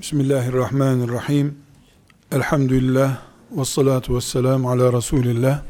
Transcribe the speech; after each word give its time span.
Bismillahirrahmanirrahim. 0.00 1.58
Elhamdülillah 2.32 3.22
ve 3.50 3.64
salatu 3.64 4.16
ve 4.16 4.20
selamu 4.20 4.70
ala 4.70 4.92
Resulillah. 4.92 5.62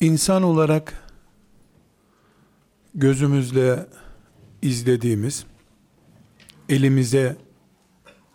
İnsan 0.00 0.42
olarak 0.42 0.94
gözümüzle 2.94 3.86
izlediğimiz, 4.62 5.46
elimize 6.68 7.36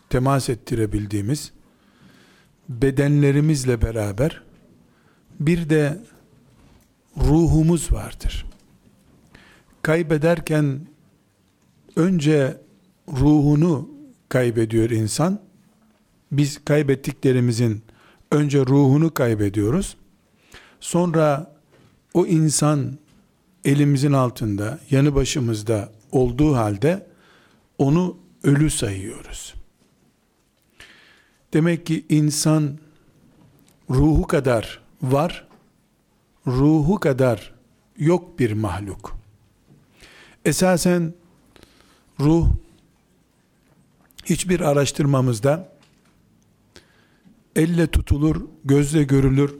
temas 0.09 0.49
ettirebildiğimiz, 0.49 1.51
bedenlerimizle 2.69 3.81
beraber 3.81 4.43
bir 5.39 5.69
de 5.69 5.99
ruhumuz 7.17 7.91
vardır. 7.91 8.45
Kaybederken 9.81 10.87
önce 11.95 12.66
ruhunu 13.11 13.89
kaybediyor 14.29 14.89
insan. 14.89 15.39
Biz 16.31 16.65
kaybettiklerimizin 16.65 17.83
önce 18.31 18.59
ruhunu 18.59 19.13
kaybediyoruz. 19.13 19.97
Sonra 20.79 21.55
o 22.13 22.25
insan 22.25 22.97
elimizin 23.65 24.13
altında, 24.13 24.79
yanı 24.91 25.15
başımızda 25.15 25.91
olduğu 26.11 26.55
halde 26.55 27.07
onu 27.77 28.17
ölü 28.43 28.69
sayıyoruz. 28.69 29.53
Demek 31.53 31.85
ki 31.85 32.05
insan 32.09 32.77
ruhu 33.89 34.27
kadar 34.27 34.81
var, 35.01 35.47
ruhu 36.47 36.99
kadar 36.99 37.53
yok 37.97 38.39
bir 38.39 38.51
mahluk. 38.51 39.17
Esasen 40.45 41.13
ruh 42.19 42.47
hiçbir 44.29 44.59
araştırmamızda 44.59 45.69
elle 47.55 47.87
tutulur, 47.87 48.41
gözle 48.65 49.03
görülür, 49.03 49.55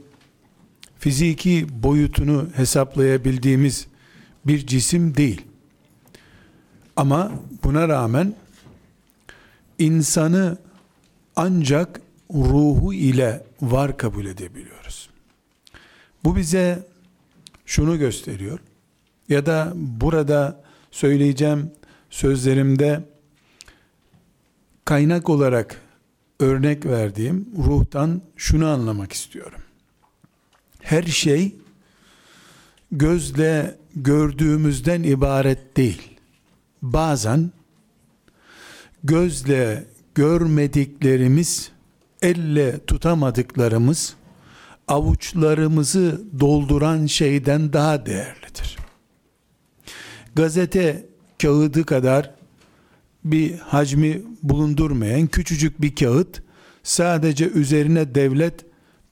fiziki 0.98 1.66
boyutunu 1.82 2.48
hesaplayabildiğimiz 2.54 3.86
bir 4.46 4.66
cisim 4.66 5.16
değil. 5.16 5.42
Ama 6.96 7.32
buna 7.64 7.88
rağmen 7.88 8.34
insanı 9.78 10.58
ancak 11.36 12.00
ruhu 12.34 12.94
ile 12.94 13.44
var 13.60 13.96
kabul 13.96 14.26
edebiliyoruz. 14.26 15.10
Bu 16.24 16.36
bize 16.36 16.86
şunu 17.66 17.98
gösteriyor 17.98 18.58
ya 19.28 19.46
da 19.46 19.72
burada 19.74 20.62
söyleyeceğim 20.90 21.70
sözlerimde 22.10 23.04
kaynak 24.88 25.28
olarak 25.28 25.80
örnek 26.40 26.86
verdiğim 26.86 27.48
ruhtan 27.56 28.22
şunu 28.36 28.66
anlamak 28.68 29.12
istiyorum. 29.12 29.60
Her 30.80 31.02
şey 31.02 31.56
gözle 32.92 33.76
gördüğümüzden 33.96 35.02
ibaret 35.02 35.76
değil. 35.76 36.16
Bazen 36.82 37.50
gözle 39.04 39.86
görmediklerimiz, 40.14 41.70
elle 42.22 42.84
tutamadıklarımız 42.86 44.14
avuçlarımızı 44.88 46.22
dolduran 46.40 47.06
şeyden 47.06 47.72
daha 47.72 48.06
değerlidir. 48.06 48.76
Gazete 50.34 51.06
kağıdı 51.42 51.84
kadar 51.84 52.37
bir 53.24 53.58
hacmi 53.58 54.22
bulundurmayan 54.42 55.26
küçücük 55.26 55.80
bir 55.82 55.94
kağıt 55.94 56.42
sadece 56.82 57.48
üzerine 57.48 58.14
devlet 58.14 58.54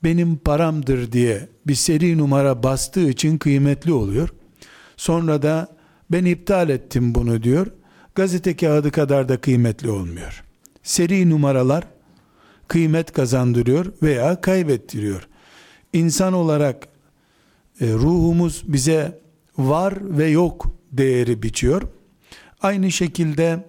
benim 0.04 0.36
paramdır 0.36 1.12
diye 1.12 1.48
bir 1.66 1.74
seri 1.74 2.18
numara 2.18 2.62
bastığı 2.62 3.10
için 3.10 3.38
kıymetli 3.38 3.92
oluyor. 3.92 4.28
Sonra 4.96 5.42
da 5.42 5.76
ben 6.10 6.24
iptal 6.24 6.68
ettim 6.68 7.14
bunu 7.14 7.42
diyor. 7.42 7.66
Gazete 8.14 8.56
kağıdı 8.56 8.90
kadar 8.90 9.28
da 9.28 9.40
kıymetli 9.40 9.90
olmuyor. 9.90 10.44
Seri 10.82 11.30
numaralar 11.30 11.84
kıymet 12.68 13.12
kazandırıyor 13.12 13.92
veya 14.02 14.40
kaybettiriyor. 14.40 15.28
İnsan 15.92 16.32
olarak 16.32 16.88
e, 17.80 17.92
ruhumuz 17.92 18.64
bize 18.66 19.20
var 19.58 20.18
ve 20.18 20.26
yok 20.26 20.66
değeri 20.92 21.42
biçiyor. 21.42 21.82
Aynı 22.60 22.92
şekilde 22.92 23.66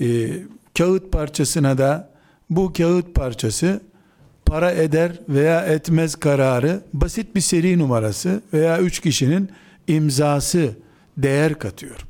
e, 0.00 0.30
kağıt 0.78 1.12
parçasına 1.12 1.78
da 1.78 2.10
bu 2.50 2.72
kağıt 2.72 3.14
parçası 3.14 3.80
para 4.46 4.72
eder 4.72 5.20
veya 5.28 5.66
etmez 5.66 6.14
kararı 6.14 6.82
basit 6.92 7.34
bir 7.34 7.40
seri 7.40 7.78
numarası 7.78 8.42
veya 8.52 8.80
üç 8.80 9.00
kişinin 9.00 9.50
imzası 9.88 10.70
değer 11.16 11.58
katıyor. 11.58 12.06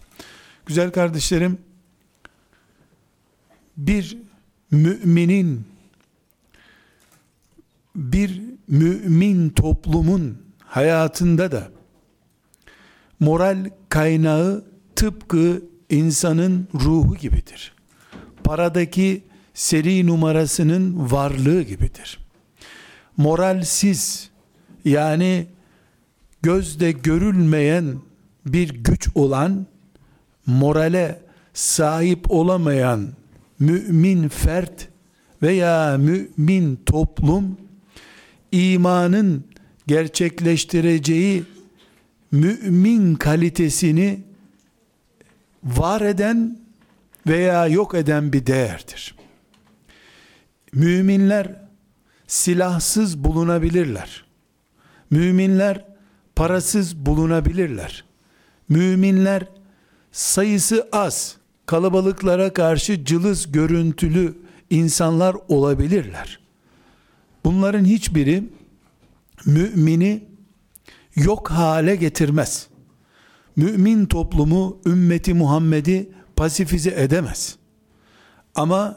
Güzel 0.66 0.90
kardeşlerim 0.90 1.58
bir 3.76 4.18
müminin 4.70 5.66
bir 7.96 8.42
mümin 8.68 9.50
toplumun 9.50 10.42
hayatında 10.64 11.52
da 11.52 11.68
moral 13.20 13.70
kaynağı 13.88 14.64
tıpkı 14.96 15.62
insanın 15.90 16.68
ruhu 16.74 17.16
gibidir 17.16 17.77
paradaki 18.48 19.22
seri 19.54 20.06
numarasının 20.06 21.10
varlığı 21.10 21.62
gibidir. 21.62 22.18
Moralsiz 23.16 24.30
yani 24.84 25.46
gözde 26.42 26.92
görülmeyen 26.92 27.94
bir 28.46 28.68
güç 28.68 29.08
olan 29.14 29.66
morale 30.46 31.20
sahip 31.54 32.30
olamayan 32.30 33.08
mümin 33.58 34.28
fert 34.28 34.88
veya 35.42 35.98
mümin 35.98 36.78
toplum 36.86 37.56
imanın 38.52 39.44
gerçekleştireceği 39.86 41.44
mümin 42.32 43.14
kalitesini 43.14 44.20
var 45.64 46.00
eden 46.00 46.67
veya 47.28 47.66
yok 47.66 47.94
eden 47.94 48.32
bir 48.32 48.46
değerdir. 48.46 49.14
Müminler 50.72 51.68
silahsız 52.26 53.24
bulunabilirler. 53.24 54.24
Müminler 55.10 55.84
parasız 56.36 56.96
bulunabilirler. 56.96 58.04
Müminler 58.68 59.48
sayısı 60.12 60.88
az, 60.92 61.36
kalabalıklara 61.66 62.52
karşı 62.52 63.04
cılız 63.04 63.52
görüntülü 63.52 64.34
insanlar 64.70 65.36
olabilirler. 65.48 66.40
Bunların 67.44 67.84
hiçbiri 67.84 68.44
mümini 69.46 70.24
yok 71.14 71.50
hale 71.50 71.96
getirmez. 71.96 72.68
Mümin 73.56 74.06
toplumu, 74.06 74.78
ümmeti 74.86 75.34
Muhammed'i 75.34 76.10
pasifize 76.38 76.94
edemez. 76.96 77.56
Ama 78.54 78.96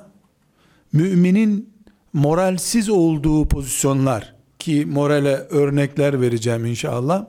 müminin 0.93 1.69
moralsiz 2.13 2.89
olduğu 2.89 3.47
pozisyonlar 3.47 4.35
ki 4.59 4.85
morale 4.85 5.35
örnekler 5.35 6.21
vereceğim 6.21 6.65
inşallah. 6.65 7.25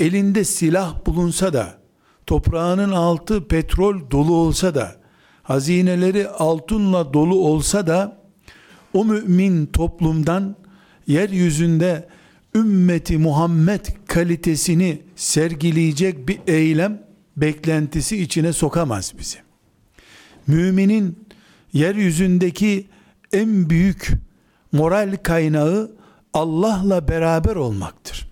Elinde 0.00 0.44
silah 0.44 1.06
bulunsa 1.06 1.52
da 1.52 1.78
toprağının 2.26 2.92
altı 2.92 3.48
petrol 3.48 4.10
dolu 4.10 4.34
olsa 4.34 4.74
da 4.74 4.96
hazineleri 5.42 6.28
altınla 6.28 7.14
dolu 7.14 7.34
olsa 7.34 7.86
da 7.86 8.18
o 8.92 9.04
mümin 9.04 9.66
toplumdan 9.66 10.56
yeryüzünde 11.06 12.08
ümmeti 12.54 13.18
Muhammed 13.18 13.86
kalitesini 14.06 15.02
sergileyecek 15.16 16.28
bir 16.28 16.38
eylem 16.46 17.13
beklentisi 17.36 18.22
içine 18.22 18.52
sokamaz 18.52 19.12
bizi. 19.18 19.38
Müminin 20.46 21.18
yeryüzündeki 21.72 22.86
en 23.32 23.70
büyük 23.70 24.10
moral 24.72 25.16
kaynağı 25.22 25.92
Allah'la 26.34 27.08
beraber 27.08 27.56
olmaktır. 27.56 28.28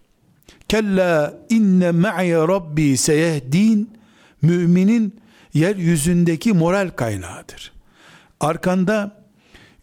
Kella 0.68 1.34
inne 1.50 1.90
ma'i 1.90 2.32
rabbi 2.32 2.96
seyehdin 2.96 3.90
müminin 4.42 5.20
yeryüzündeki 5.54 6.52
moral 6.52 6.90
kaynağıdır. 6.90 7.72
Arkanda 8.40 9.24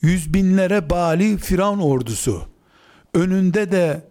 yüz 0.02 0.34
binlere 0.34 0.90
bali 0.90 1.38
Firavun 1.38 1.80
ordusu, 1.80 2.44
önünde 3.14 3.72
de 3.72 4.10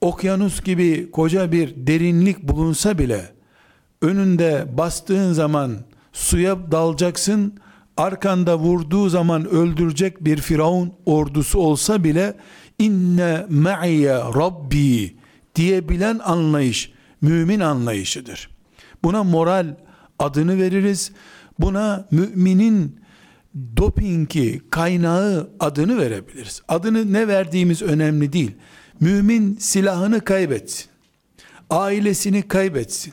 okyanus 0.00 0.62
gibi 0.62 1.10
koca 1.10 1.52
bir 1.52 1.86
derinlik 1.86 2.42
bulunsa 2.42 2.98
bile 2.98 3.35
önünde 4.02 4.66
bastığın 4.78 5.32
zaman 5.32 5.76
suya 6.12 6.72
dalacaksın 6.72 7.58
arkanda 7.96 8.58
vurduğu 8.58 9.08
zaman 9.08 9.48
öldürecek 9.48 10.24
bir 10.24 10.38
Firavun 10.38 10.92
ordusu 11.06 11.58
olsa 11.58 12.04
bile 12.04 12.36
inne 12.78 13.46
ma'iye 13.50 14.14
rabbi 14.14 15.16
diyebilen 15.54 16.18
anlayış 16.18 16.92
mümin 17.20 17.60
anlayışıdır. 17.60 18.50
Buna 19.04 19.24
moral 19.24 19.74
adını 20.18 20.58
veririz. 20.58 21.12
Buna 21.58 22.08
müminin 22.10 23.00
dopingi, 23.76 24.60
kaynağı 24.70 25.50
adını 25.60 25.98
verebiliriz. 25.98 26.62
Adını 26.68 27.12
ne 27.12 27.28
verdiğimiz 27.28 27.82
önemli 27.82 28.32
değil. 28.32 28.54
Mümin 29.00 29.56
silahını 29.56 30.20
kaybetsin. 30.20 30.86
Ailesini 31.70 32.48
kaybetsin. 32.48 33.12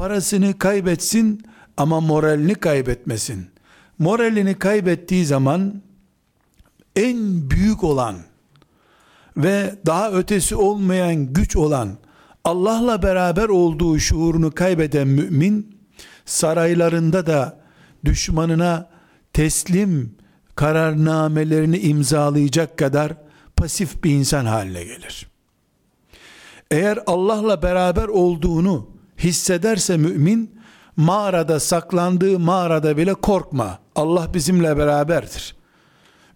Parasını 0.00 0.58
kaybetsin 0.58 1.42
ama 1.76 2.00
moralini 2.00 2.54
kaybetmesin. 2.54 3.50
Moralini 3.98 4.54
kaybettiği 4.54 5.26
zaman 5.26 5.82
en 6.96 7.50
büyük 7.50 7.84
olan 7.84 8.16
ve 9.36 9.74
daha 9.86 10.12
ötesi 10.12 10.56
olmayan 10.56 11.32
güç 11.32 11.56
olan 11.56 11.98
Allah'la 12.44 13.02
beraber 13.02 13.48
olduğu 13.48 13.98
şuurunu 13.98 14.50
kaybeden 14.50 15.08
mümin 15.08 15.76
saraylarında 16.24 17.26
da 17.26 17.60
düşmanına 18.04 18.90
teslim 19.32 20.14
kararnamelerini 20.54 21.78
imzalayacak 21.78 22.78
kadar 22.78 23.12
pasif 23.56 24.04
bir 24.04 24.10
insan 24.10 24.44
haline 24.44 24.84
gelir. 24.84 25.30
Eğer 26.70 26.98
Allah'la 27.06 27.62
beraber 27.62 28.08
olduğunu 28.08 28.99
hissederse 29.24 29.96
mümin 29.96 30.60
mağarada 30.96 31.60
saklandığı 31.60 32.38
mağarada 32.38 32.96
bile 32.96 33.14
korkma. 33.14 33.78
Allah 33.94 34.34
bizimle 34.34 34.76
beraberdir. 34.76 35.54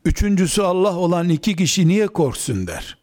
Üçüncüsü 0.04 0.62
Allah 0.62 0.96
olan 0.96 1.28
iki 1.28 1.56
kişi 1.56 1.88
niye 1.88 2.06
korksun 2.06 2.66
der. 2.66 2.98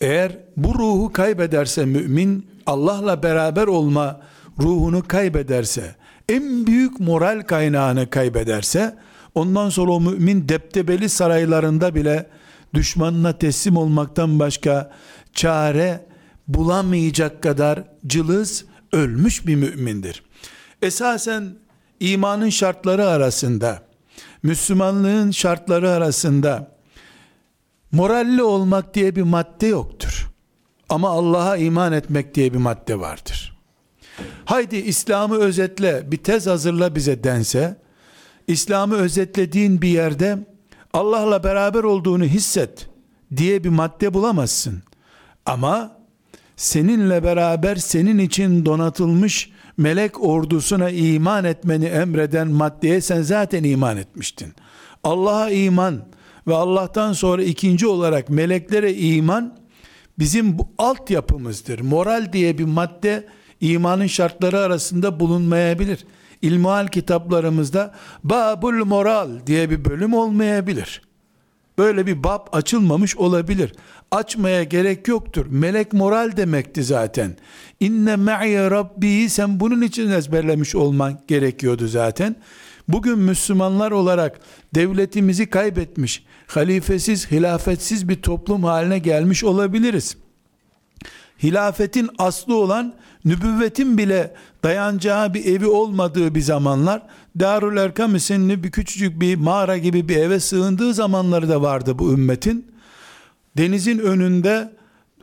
Eğer 0.00 0.38
bu 0.56 0.74
ruhu 0.74 1.12
kaybederse 1.12 1.84
mümin 1.84 2.46
Allah'la 2.66 3.22
beraber 3.22 3.66
olma 3.66 4.20
ruhunu 4.58 5.02
kaybederse 5.08 5.94
en 6.28 6.66
büyük 6.66 7.00
moral 7.00 7.42
kaynağını 7.42 8.10
kaybederse 8.10 8.96
ondan 9.34 9.68
sonra 9.68 9.92
o 9.92 10.00
mümin 10.00 10.48
deptebeli 10.48 11.08
saraylarında 11.08 11.94
bile 11.94 12.26
düşmanına 12.74 13.32
teslim 13.32 13.76
olmaktan 13.76 14.38
başka 14.38 14.90
çare 15.32 16.06
bulamayacak 16.48 17.42
kadar 17.42 17.84
cılız 18.06 18.64
ölmüş 18.92 19.46
bir 19.46 19.54
mümindir. 19.54 20.22
Esasen 20.82 21.54
imanın 22.00 22.48
şartları 22.48 23.06
arasında 23.06 23.82
Müslümanlığın 24.42 25.30
şartları 25.30 25.90
arasında 25.90 26.76
moralli 27.92 28.42
olmak 28.42 28.94
diye 28.94 29.16
bir 29.16 29.22
madde 29.22 29.66
yoktur. 29.66 30.30
Ama 30.88 31.08
Allah'a 31.08 31.56
iman 31.56 31.92
etmek 31.92 32.34
diye 32.34 32.52
bir 32.52 32.58
madde 32.58 33.00
vardır. 33.00 33.56
Haydi 34.44 34.76
İslam'ı 34.76 35.36
özetle 35.36 36.12
bir 36.12 36.16
tez 36.16 36.46
hazırla 36.46 36.94
bize 36.94 37.24
dense, 37.24 37.76
İslam'ı 38.46 38.94
özetlediğin 38.94 39.82
bir 39.82 39.88
yerde 39.88 40.38
Allah'la 40.92 41.44
beraber 41.44 41.84
olduğunu 41.84 42.24
hisset 42.24 42.88
diye 43.36 43.64
bir 43.64 43.68
madde 43.68 44.14
bulamazsın. 44.14 44.82
Ama 45.46 45.95
seninle 46.56 47.24
beraber 47.24 47.76
senin 47.76 48.18
için 48.18 48.66
donatılmış 48.66 49.50
melek 49.76 50.24
ordusuna 50.24 50.90
iman 50.90 51.44
etmeni 51.44 51.84
emreden 51.84 52.48
maddeye 52.48 53.00
sen 53.00 53.22
zaten 53.22 53.64
iman 53.64 53.96
etmiştin. 53.96 54.54
Allah'a 55.04 55.50
iman 55.50 56.04
ve 56.46 56.54
Allah'tan 56.54 57.12
sonra 57.12 57.42
ikinci 57.42 57.86
olarak 57.86 58.30
meleklere 58.30 58.94
iman 58.94 59.58
bizim 60.18 60.58
bu 60.58 60.68
altyapımızdır. 60.78 61.80
Moral 61.80 62.32
diye 62.32 62.58
bir 62.58 62.64
madde 62.64 63.26
imanın 63.60 64.06
şartları 64.06 64.58
arasında 64.58 65.20
bulunmayabilir. 65.20 66.06
İlmihal 66.42 66.88
kitaplarımızda 66.88 67.94
Babul 68.24 68.84
Moral 68.84 69.30
diye 69.46 69.70
bir 69.70 69.84
bölüm 69.84 70.14
olmayabilir. 70.14 71.05
Böyle 71.78 72.06
bir 72.06 72.24
bab 72.24 72.46
açılmamış 72.52 73.16
olabilir. 73.16 73.72
Açmaya 74.10 74.62
gerek 74.62 75.08
yoktur. 75.08 75.46
Melek 75.50 75.92
moral 75.92 76.36
demekti 76.36 76.84
zaten. 76.84 77.36
İnne 77.80 78.16
me'ye 78.16 78.70
rabbi 78.70 79.30
sen 79.30 79.60
bunun 79.60 79.82
için 79.82 80.10
ezberlemiş 80.10 80.74
olman 80.74 81.20
gerekiyordu 81.28 81.86
zaten. 81.86 82.36
Bugün 82.88 83.18
Müslümanlar 83.18 83.90
olarak 83.90 84.40
devletimizi 84.74 85.50
kaybetmiş, 85.50 86.24
halifesiz, 86.46 87.30
hilafetsiz 87.30 88.08
bir 88.08 88.22
toplum 88.22 88.64
haline 88.64 88.98
gelmiş 88.98 89.44
olabiliriz. 89.44 90.16
Hilafetin 91.42 92.10
aslı 92.18 92.56
olan 92.56 92.94
nübüvvetin 93.24 93.98
bile 93.98 94.34
dayanacağı 94.64 95.34
bir 95.34 95.46
evi 95.46 95.66
olmadığı 95.66 96.34
bir 96.34 96.40
zamanlar 96.40 97.02
Darül 97.40 97.76
Erkam 97.76 98.14
isimli 98.14 98.64
bir 98.64 98.70
küçücük 98.70 99.20
bir 99.20 99.36
mağara 99.36 99.78
gibi 99.78 100.08
bir 100.08 100.16
eve 100.16 100.40
sığındığı 100.40 100.94
zamanları 100.94 101.48
da 101.48 101.62
vardı 101.62 101.98
bu 101.98 102.12
ümmetin. 102.12 102.72
Denizin 103.56 103.98
önünde 103.98 104.72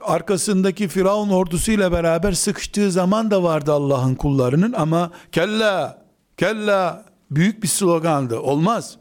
arkasındaki 0.01 0.88
Firavun 0.88 1.30
ordusuyla 1.30 1.92
beraber 1.92 2.31
sıkıştığı 2.31 2.92
zaman 2.92 3.31
da 3.31 3.44
vardı 3.44 3.74
Allah'ın 3.74 4.15
kullarının 4.15 4.74
ama 4.74 5.12
kella 5.31 6.04
kella 6.38 7.06
büyük 7.31 7.63
bir 7.63 7.68
slogandı. 7.68 8.39
Olmaz. 8.39 8.98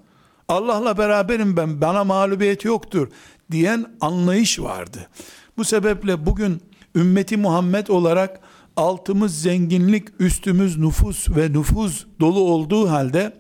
Allah'la 0.49 0.99
beraberim 0.99 1.57
ben. 1.57 1.81
Bana 1.81 2.05
mağlubiyet 2.05 2.65
yoktur 2.65 3.09
diyen 3.51 3.87
anlayış 4.01 4.61
vardı. 4.61 5.09
Bu 5.57 5.65
sebeple 5.65 6.27
bugün 6.27 6.63
ümmeti 6.95 7.37
Muhammed 7.37 7.87
olarak 7.87 8.41
altımız 8.77 9.43
zenginlik, 9.43 10.09
üstümüz 10.19 10.79
nüfus 10.79 11.31
ve 11.31 11.53
nüfuz 11.53 12.07
dolu 12.21 12.41
olduğu 12.41 12.91
halde 12.91 13.33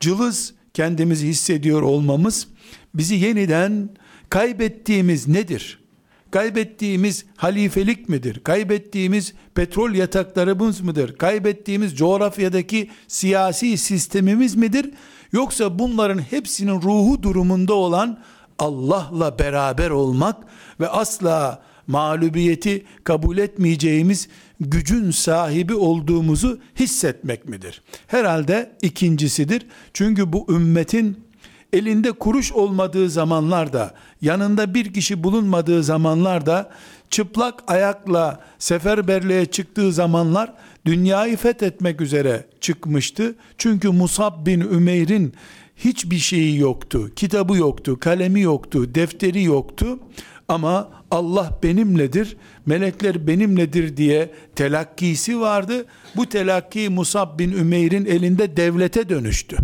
cılız 0.00 0.54
kendimizi 0.74 1.28
hissediyor 1.28 1.82
olmamız 1.82 2.48
bizi 2.94 3.14
yeniden 3.14 3.88
kaybettiğimiz 4.30 5.28
nedir? 5.28 5.84
Kaybettiğimiz 6.30 7.24
halifelik 7.36 8.08
midir? 8.08 8.40
Kaybettiğimiz 8.44 9.34
petrol 9.54 9.94
yataklarımız 9.94 10.80
mıdır? 10.80 11.16
Kaybettiğimiz 11.16 11.96
coğrafyadaki 11.96 12.90
siyasi 13.08 13.78
sistemimiz 13.78 14.54
midir? 14.54 14.90
Yoksa 15.32 15.78
bunların 15.78 16.18
hepsinin 16.18 16.82
ruhu 16.82 17.22
durumunda 17.22 17.74
olan 17.74 18.18
Allah'la 18.58 19.38
beraber 19.38 19.90
olmak 19.90 20.36
ve 20.80 20.88
asla 20.88 21.62
mağlubiyeti 21.86 22.84
kabul 23.04 23.38
etmeyeceğimiz 23.38 24.28
gücün 24.60 25.10
sahibi 25.10 25.74
olduğumuzu 25.74 26.58
hissetmek 26.78 27.48
midir? 27.48 27.82
Herhalde 28.06 28.72
ikincisidir. 28.82 29.66
Çünkü 29.92 30.32
bu 30.32 30.46
ümmetin 30.50 31.24
elinde 31.72 32.12
kuruş 32.12 32.52
olmadığı 32.52 33.10
zamanlarda, 33.10 33.94
yanında 34.22 34.74
bir 34.74 34.92
kişi 34.92 35.24
bulunmadığı 35.24 35.84
zamanlarda, 35.84 36.70
çıplak 37.10 37.62
ayakla 37.66 38.40
seferberliğe 38.58 39.46
çıktığı 39.46 39.92
zamanlar 39.92 40.52
dünyayı 40.86 41.36
fethetmek 41.36 42.00
üzere 42.00 42.46
çıkmıştı. 42.60 43.34
Çünkü 43.58 43.88
Musab 43.88 44.46
bin 44.46 44.60
Ümeyr'in 44.60 45.34
hiçbir 45.76 46.18
şeyi 46.18 46.58
yoktu. 46.58 47.10
Kitabı 47.16 47.56
yoktu, 47.56 47.98
kalemi 48.00 48.40
yoktu, 48.40 48.94
defteri 48.94 49.42
yoktu. 49.42 49.98
Ama 50.48 50.90
Allah 51.10 51.58
benimledir, 51.62 52.36
melekler 52.66 53.26
benimledir 53.26 53.96
diye 53.96 54.30
telakkisi 54.56 55.40
vardı. 55.40 55.86
Bu 56.16 56.28
telakki 56.28 56.88
Musab 56.88 57.38
bin 57.38 57.52
Ümeyr'in 57.52 58.06
elinde 58.06 58.56
devlete 58.56 59.08
dönüştü. 59.08 59.56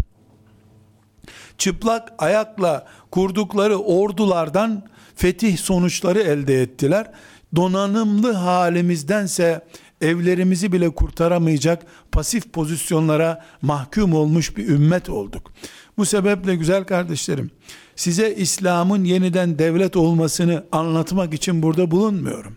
Çıplak 1.58 2.12
ayakla 2.18 2.86
kurdukları 3.10 3.76
ordulardan 3.76 4.82
fetih 5.16 5.58
sonuçları 5.58 6.20
elde 6.20 6.62
ettiler. 6.62 7.10
Donanımlı 7.56 8.32
halimizdense 8.32 9.64
evlerimizi 10.00 10.72
bile 10.72 10.90
kurtaramayacak 10.90 11.86
pasif 12.12 12.52
pozisyonlara 12.52 13.44
mahkum 13.62 14.14
olmuş 14.14 14.56
bir 14.56 14.68
ümmet 14.68 15.10
olduk. 15.10 15.52
Bu 15.96 16.06
sebeple 16.06 16.56
güzel 16.56 16.84
kardeşlerim, 16.84 17.50
size 18.00 18.34
İslam'ın 18.34 19.04
yeniden 19.04 19.58
devlet 19.58 19.96
olmasını 19.96 20.64
anlatmak 20.72 21.34
için 21.34 21.62
burada 21.62 21.90
bulunmuyorum. 21.90 22.56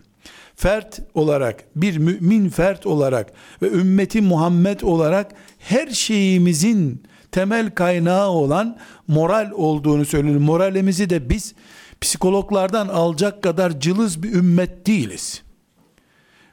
Fert 0.56 1.00
olarak, 1.14 1.64
bir 1.76 1.98
mümin 1.98 2.48
fert 2.48 2.86
olarak 2.86 3.32
ve 3.62 3.70
ümmeti 3.70 4.20
Muhammed 4.20 4.80
olarak 4.80 5.32
her 5.58 5.88
şeyimizin 5.88 7.02
temel 7.32 7.70
kaynağı 7.70 8.28
olan 8.28 8.78
moral 9.08 9.50
olduğunu 9.54 10.04
söylüyorum. 10.04 10.42
Moralimizi 10.42 11.10
de 11.10 11.30
biz 11.30 11.54
psikologlardan 12.00 12.88
alacak 12.88 13.42
kadar 13.42 13.80
cılız 13.80 14.22
bir 14.22 14.32
ümmet 14.32 14.86
değiliz. 14.86 15.42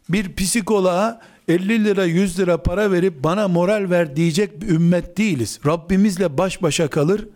Bir 0.10 0.36
psikoloğa 0.36 1.22
50 1.48 1.84
lira 1.84 2.06
100 2.06 2.40
lira 2.40 2.64
para 2.64 2.92
verip 2.92 3.24
bana 3.24 3.48
moral 3.48 3.90
ver 3.90 4.16
diyecek 4.16 4.62
bir 4.62 4.70
ümmet 4.70 5.18
değiliz. 5.18 5.60
Rabbimizle 5.66 6.38
baş 6.38 6.62
başa 6.62 6.88
kalır. 6.88 7.28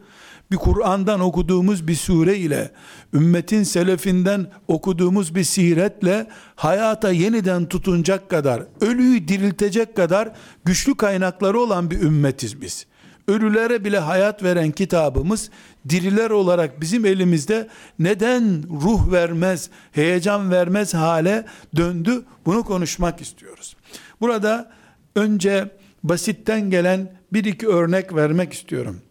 Bir 0.52 0.58
Kur'an'dan 0.58 1.20
okuduğumuz 1.20 1.88
bir 1.88 1.96
sure 1.96 2.38
ile 2.38 2.72
ümmetin 3.14 3.64
selefinden 3.64 4.48
okuduğumuz 4.68 5.36
bir 5.36 5.44
siretle 5.44 6.28
hayata 6.56 7.12
yeniden 7.12 7.66
tutunacak 7.66 8.30
kadar, 8.30 8.64
ölüyü 8.82 9.28
diriltecek 9.28 9.96
kadar 9.96 10.32
güçlü 10.66 10.96
kaynakları 10.96 11.60
olan 11.60 11.92
bir 11.92 12.02
ümmetiz 12.02 12.62
biz. 12.62 12.86
Ölülere 13.28 13.86
bile 13.86 14.00
hayat 14.00 14.44
veren 14.44 14.72
kitabımız 14.72 15.50
diriler 15.90 16.30
olarak 16.30 16.82
bizim 16.82 17.06
elimizde 17.06 17.68
neden 18.00 18.64
ruh 18.82 19.12
vermez, 19.12 19.70
heyecan 19.92 20.52
vermez 20.52 20.94
hale 20.94 21.46
döndü? 21.76 22.26
Bunu 22.46 22.64
konuşmak 22.64 23.22
istiyoruz. 23.22 23.76
Burada 24.22 24.72
önce 25.16 25.72
basitten 26.04 26.70
gelen 26.70 27.16
bir 27.34 27.44
iki 27.44 27.68
örnek 27.68 28.16
vermek 28.16 28.54
istiyorum. 28.54 29.02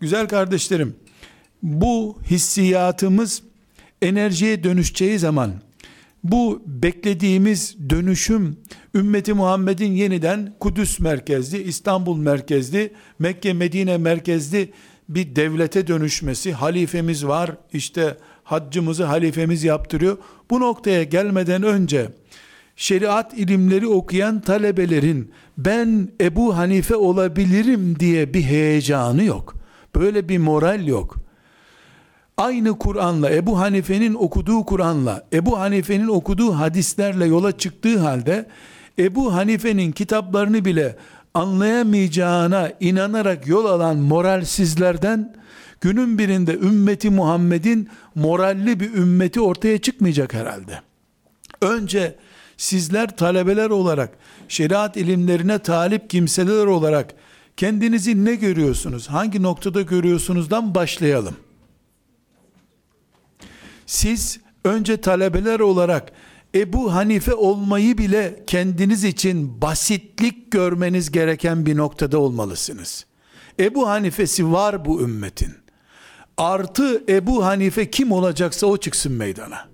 Güzel 0.00 0.28
kardeşlerim, 0.28 0.94
bu 1.62 2.18
hissiyatımız 2.30 3.42
enerjiye 4.02 4.64
dönüşeceği 4.64 5.18
zaman 5.18 5.52
bu 6.24 6.62
beklediğimiz 6.66 7.76
dönüşüm 7.90 8.56
ümmeti 8.94 9.32
Muhammed'in 9.32 9.92
yeniden 9.92 10.54
Kudüs 10.60 11.00
merkezli, 11.00 11.62
İstanbul 11.62 12.16
merkezli, 12.16 12.92
Mekke 13.18 13.52
Medine 13.52 13.98
merkezli 13.98 14.72
bir 15.08 15.36
devlete 15.36 15.86
dönüşmesi, 15.86 16.52
halifemiz 16.52 17.26
var, 17.26 17.50
işte 17.72 18.16
haccımızı 18.44 19.04
halifemiz 19.04 19.64
yaptırıyor. 19.64 20.18
Bu 20.50 20.60
noktaya 20.60 21.02
gelmeden 21.02 21.62
önce 21.62 22.08
şeriat 22.76 23.38
ilimleri 23.38 23.86
okuyan 23.86 24.40
talebelerin 24.40 25.30
ben 25.58 26.08
Ebu 26.20 26.56
Hanife 26.56 26.96
olabilirim 26.96 28.00
diye 28.00 28.34
bir 28.34 28.42
heyecanı 28.42 29.24
yok. 29.24 29.59
Böyle 30.00 30.28
bir 30.28 30.38
moral 30.38 30.86
yok. 30.86 31.16
Aynı 32.36 32.78
Kur'an'la 32.78 33.30
Ebu 33.30 33.58
Hanife'nin 33.58 34.14
okuduğu 34.14 34.64
Kur'an'la 34.64 35.26
Ebu 35.32 35.58
Hanife'nin 35.58 36.08
okuduğu 36.08 36.52
hadislerle 36.52 37.26
yola 37.26 37.58
çıktığı 37.58 37.98
halde 37.98 38.46
Ebu 38.98 39.34
Hanife'nin 39.34 39.92
kitaplarını 39.92 40.64
bile 40.64 40.96
anlayamayacağına 41.34 42.72
inanarak 42.80 43.46
yol 43.46 43.64
alan 43.64 43.96
moralsizlerden 43.96 45.36
günün 45.80 46.18
birinde 46.18 46.54
ümmeti 46.54 47.10
Muhammed'in 47.10 47.88
moralli 48.14 48.80
bir 48.80 48.94
ümmeti 48.94 49.40
ortaya 49.40 49.78
çıkmayacak 49.78 50.34
herhalde. 50.34 50.80
Önce 51.60 52.14
sizler 52.56 53.16
talebeler 53.16 53.70
olarak, 53.70 54.10
şeriat 54.48 54.96
ilimlerine 54.96 55.58
talip 55.58 56.10
kimseler 56.10 56.66
olarak 56.66 57.14
kendinizi 57.56 58.24
ne 58.24 58.34
görüyorsunuz, 58.34 59.08
hangi 59.08 59.42
noktada 59.42 59.82
görüyorsunuzdan 59.82 60.74
başlayalım. 60.74 61.36
Siz 63.86 64.40
önce 64.64 64.96
talebeler 65.00 65.60
olarak 65.60 66.12
Ebu 66.54 66.94
Hanife 66.94 67.34
olmayı 67.34 67.98
bile 67.98 68.44
kendiniz 68.46 69.04
için 69.04 69.62
basitlik 69.62 70.52
görmeniz 70.52 71.10
gereken 71.10 71.66
bir 71.66 71.76
noktada 71.76 72.18
olmalısınız. 72.18 73.06
Ebu 73.60 73.88
Hanife'si 73.88 74.52
var 74.52 74.84
bu 74.84 75.02
ümmetin. 75.02 75.54
Artı 76.36 77.04
Ebu 77.08 77.44
Hanife 77.44 77.90
kim 77.90 78.12
olacaksa 78.12 78.66
o 78.66 78.76
çıksın 78.76 79.12
meydana. 79.12 79.69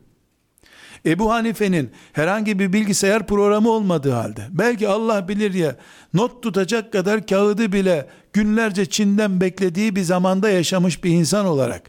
Ebu 1.07 1.33
Hanife'nin 1.33 1.91
herhangi 2.13 2.59
bir 2.59 2.73
bilgisayar 2.73 3.27
programı 3.27 3.71
olmadığı 3.71 4.13
halde, 4.13 4.41
belki 4.51 4.89
Allah 4.89 5.29
bilir 5.29 5.55
ya, 5.55 5.77
not 6.15 6.43
tutacak 6.43 6.93
kadar 6.93 7.27
kağıdı 7.27 7.73
bile 7.73 8.07
günlerce 8.33 8.87
Çin'den 8.87 9.41
beklediği 9.41 9.97
bir 9.97 10.03
zamanda 10.03 10.51
yaşamış 10.51 11.05
bir 11.05 11.11
insan 11.11 11.47
olarak, 11.47 11.83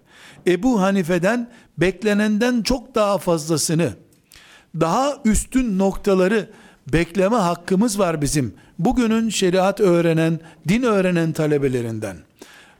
Ebu 0.48 0.82
Hanife'den 0.82 1.50
beklenenden 1.78 2.62
çok 2.62 2.96
daha 2.96 3.18
fazlasını, 3.18 3.94
daha 4.80 5.14
üstün 5.26 5.80
noktaları 5.80 6.50
bekleme 6.94 7.36
hakkımız 7.36 8.00
var 8.00 8.22
bizim. 8.22 8.54
Bugünün 8.80 9.30
şeriat 9.30 9.80
öğrenen, 9.80 10.40
din 10.68 10.84
öğrenen 10.84 11.32
talebelerinden. 11.32 12.18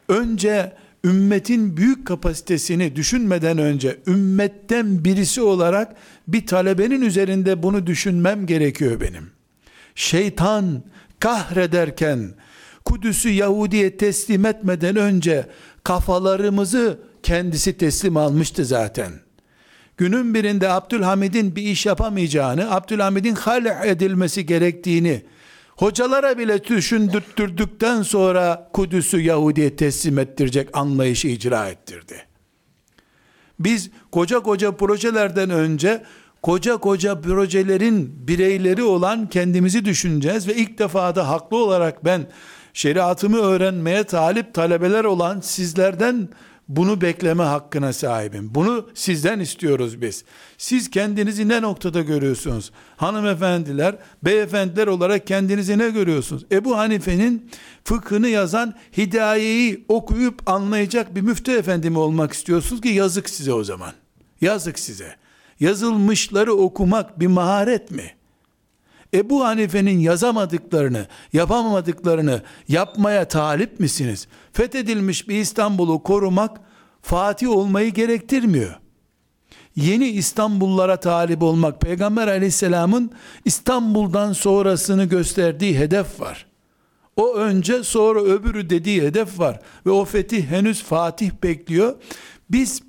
Önce 0.10 0.74
ümmetin 1.08 1.78
büyük 1.78 2.08
kapasitesini 2.08 2.96
düşünmeden 2.96 3.58
önce 3.58 3.98
ümmetten 4.08 5.06
birisi 5.06 5.42
olarak 5.42 5.96
bir 6.28 6.46
talebenin 6.46 7.02
üzerinde 7.02 7.64
bunu 7.64 7.88
düşünmem 7.88 8.46
gerekiyor 8.46 9.02
benim. 9.02 9.30
Şeytan 9.96 10.84
kahrederken 11.20 12.30
Kudüs'ü 12.86 13.30
Yahudi'ye 13.30 13.98
teslim 13.98 14.46
etmeden 14.46 14.96
önce 14.96 15.46
kafalarımızı 15.84 17.00
kendisi 17.24 17.78
teslim 17.78 18.18
almıştı 18.18 18.66
zaten. 18.66 19.12
Günün 19.98 20.34
birinde 20.34 20.70
Abdülhamid'in 20.70 21.56
bir 21.56 21.62
iş 21.62 21.86
yapamayacağını, 21.86 22.72
Abdülhamid'in 22.72 23.36
hal 23.36 23.66
edilmesi 23.86 24.46
gerektiğini 24.46 25.24
hocalara 25.78 26.38
bile 26.38 26.64
düşündürttürdükten 26.64 28.02
sonra 28.02 28.70
Kudüs'ü 28.74 29.22
Yahudi'ye 29.22 29.76
teslim 29.76 30.20
ettirecek 30.20 30.70
anlayışı 30.74 31.28
icra 31.28 31.68
ettirdi. 31.68 32.26
Biz 33.60 33.90
koca 34.12 34.40
koca 34.40 34.72
projelerden 34.72 35.50
önce 35.50 36.04
koca 36.42 36.78
koca 36.78 37.22
projelerin 37.22 38.28
bireyleri 38.28 38.84
olan 38.84 39.30
kendimizi 39.30 39.86
düşüneceğiz 39.86 40.48
ve 40.48 40.56
ilk 40.56 40.80
defa 40.80 41.16
da 41.16 41.30
haklı 41.30 41.58
olarak 41.58 42.06
ben 42.06 42.28
şeriatımı 42.74 43.38
öğrenmeye 43.38 44.04
talip 44.04 44.54
talebeler 44.54 45.04
olan 45.04 45.40
sizlerden 45.40 46.30
bunu 46.68 47.02
bekleme 47.02 47.44
hakkına 47.44 47.94
sahibim. 47.94 48.56
Bunu 48.56 48.90
sizden 48.94 49.40
istiyoruz 49.40 50.02
biz. 50.02 50.24
Siz 50.58 50.90
kendinizi 50.90 51.50
ne 51.50 51.62
noktada 51.62 52.02
görüyorsunuz? 52.02 52.72
Hanımefendiler, 52.98 53.96
beyefendiler 54.24 54.88
olarak 54.88 55.28
kendinizi 55.28 55.78
ne 55.78 55.90
görüyorsunuz? 55.90 56.46
Ebu 56.52 56.78
Hanife'nin 56.78 57.50
fıkhını 57.84 58.28
yazan 58.28 58.74
hidayeyi 58.98 59.86
okuyup 59.88 60.50
anlayacak 60.50 61.16
bir 61.16 61.22
müftü 61.22 61.52
efendi 61.52 61.90
mi 61.90 61.98
olmak 61.98 62.34
istiyorsunuz 62.34 62.82
ki 62.82 62.90
yazık 62.90 63.30
size 63.30 63.54
o 63.54 63.64
zaman. 63.64 63.94
Yazık 64.42 64.80
size. 64.80 65.16
Yazılmışları 65.60 66.54
okumak 66.54 67.20
bir 67.20 67.28
maharet 67.28 67.92
mi? 67.92 68.17
Ebu 69.14 69.46
Hanife'nin 69.46 70.00
yazamadıklarını, 70.00 71.08
yapamadıklarını 71.34 72.42
yapmaya 72.68 73.28
talip 73.28 73.80
misiniz? 73.80 74.28
Fethedilmiş 74.54 75.30
bir 75.30 75.36
İstanbul'u 75.36 76.04
korumak 76.04 76.62
Fatih 77.02 77.50
olmayı 77.50 77.94
gerektirmiyor. 77.94 78.76
Yeni 79.76 80.08
İstanbullara 80.08 81.00
talip 81.00 81.44
olmak 81.44 81.82
Peygamber 81.82 82.28
aleyhisselamın 82.28 83.12
İstanbul'dan 83.46 84.34
sonrasını 84.34 85.06
gösterdiği 85.06 85.80
hedef 85.80 86.20
var. 86.20 86.46
O 87.16 87.36
önce 87.36 87.84
sonra 87.84 88.22
öbürü 88.22 88.70
dediği 88.70 89.02
hedef 89.02 89.40
var 89.40 89.60
ve 89.86 89.92
o 89.92 90.06
fetih 90.06 90.46
henüz 90.46 90.84
Fatih 90.84 91.32
bekliyor. 91.44 91.96
Biz 92.50 92.82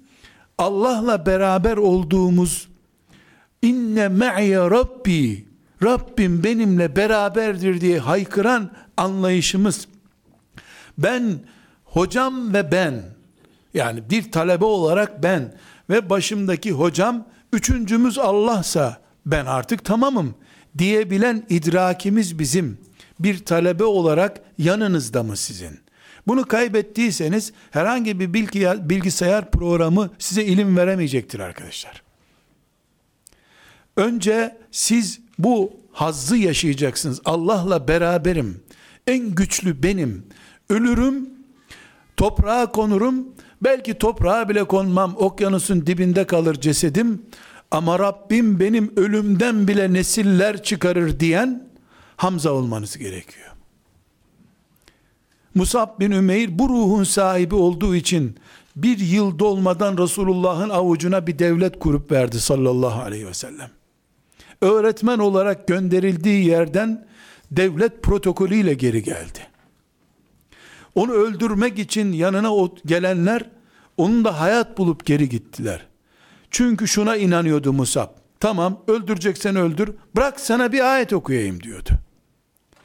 Allah'la 0.59 1.27
beraber 1.27 1.77
olduğumuz 1.77 2.69
inne 3.63 4.09
me'ye 4.09 4.59
rabbi 4.59 5.48
Rabbim 5.83 6.45
benimle 6.45 6.97
beraberdir 6.97 7.81
diye 7.81 7.99
haykıran 7.99 8.71
anlayışımız 8.97 9.89
ben 10.99 11.41
hocam 11.85 12.55
ve 12.55 12.73
ben 12.73 13.03
yani 13.75 14.11
bir 14.11 14.33
talebe 14.33 14.65
olarak 14.65 15.23
ben 15.23 15.55
ve 15.91 16.11
başımdaki 16.11 16.73
hocam 16.73 17.27
üçüncümüz 17.53 18.19
Allah'sa 18.19 19.01
ben 19.27 19.47
artık 19.47 19.85
tamamım 19.85 20.35
diyebilen 20.79 21.43
idrakimiz 21.49 22.39
bizim 22.39 22.79
bir 23.21 23.45
talebe 23.45 23.85
olarak 23.85 24.41
yanınızda 24.59 25.23
mı 25.23 25.37
sizin? 25.37 25.81
Bunu 26.27 26.45
kaybettiyseniz 26.45 27.53
herhangi 27.71 28.21
bir 28.21 28.35
bilgisayar 28.89 29.51
programı 29.51 30.11
size 30.19 30.45
ilim 30.45 30.77
veremeyecektir 30.77 31.41
arkadaşlar. 31.41 32.03
Önce 33.97 34.59
siz 34.71 35.21
bu 35.39 35.73
hazzı 35.93 36.37
yaşayacaksınız. 36.37 37.21
Allah'la 37.25 37.89
beraberim. 37.89 38.61
En 39.07 39.31
güçlü 39.31 39.83
benim. 39.83 40.27
Ölürüm, 40.71 41.31
toprağa 42.17 42.73
konurum. 42.73 43.29
Belki 43.63 43.95
toprağa 43.95 44.49
bile 44.49 44.65
konmam. 44.65 45.15
Okyanusun 45.17 45.87
dibinde 45.87 46.25
kalır 46.25 46.55
cesedim. 46.55 47.23
Ama 47.71 47.99
Rabbim 47.99 48.61
benim 48.61 48.93
ölümden 48.97 49.69
bile 49.69 49.93
nesiller 49.93 50.63
çıkarır 50.63 51.21
diyen 51.21 51.69
Hamza 52.17 52.53
olmanız 52.53 52.99
gerekiyor. 52.99 53.49
Musab 55.55 56.01
bin 56.01 56.11
Ümeyr 56.11 56.59
bu 56.59 56.69
ruhun 56.69 57.05
sahibi 57.05 57.55
olduğu 57.55 57.95
için 57.95 58.37
bir 58.77 58.99
yıl 58.99 59.39
dolmadan 59.39 59.99
Resulullah'ın 59.99 60.71
avucuna 60.71 61.27
bir 61.27 61.39
devlet 61.39 61.79
kurup 61.79 62.13
verdi 62.13 62.41
sallallahu 62.41 63.03
aleyhi 63.03 63.27
ve 63.27 63.35
sellem. 63.35 63.78
Öğretmen 64.63 65.19
olarak 65.19 65.69
gönderildiği 65.69 66.47
yerden 66.47 67.07
devlet 67.51 68.03
protokolüyle 68.03 68.75
geri 68.75 69.03
geldi. 69.03 69.39
Onu 70.95 71.13
öldürmek 71.13 71.79
için 71.79 72.13
yanına 72.13 72.69
gelenler 72.87 73.51
onun 73.97 74.25
da 74.25 74.41
hayat 74.41 74.79
bulup 74.79 75.07
geri 75.07 75.29
gittiler. 75.29 75.87
Çünkü 76.51 76.89
şuna 76.89 77.17
inanıyordu 77.17 77.73
Musab. 77.73 78.09
Tamam 78.41 78.83
öldüreceksen 78.89 79.57
öldür. 79.57 79.95
Bırak 80.17 80.41
sana 80.41 80.73
bir 80.73 80.95
ayet 80.95 81.13
okuyayım 81.13 81.63
diyordu. 81.63 81.91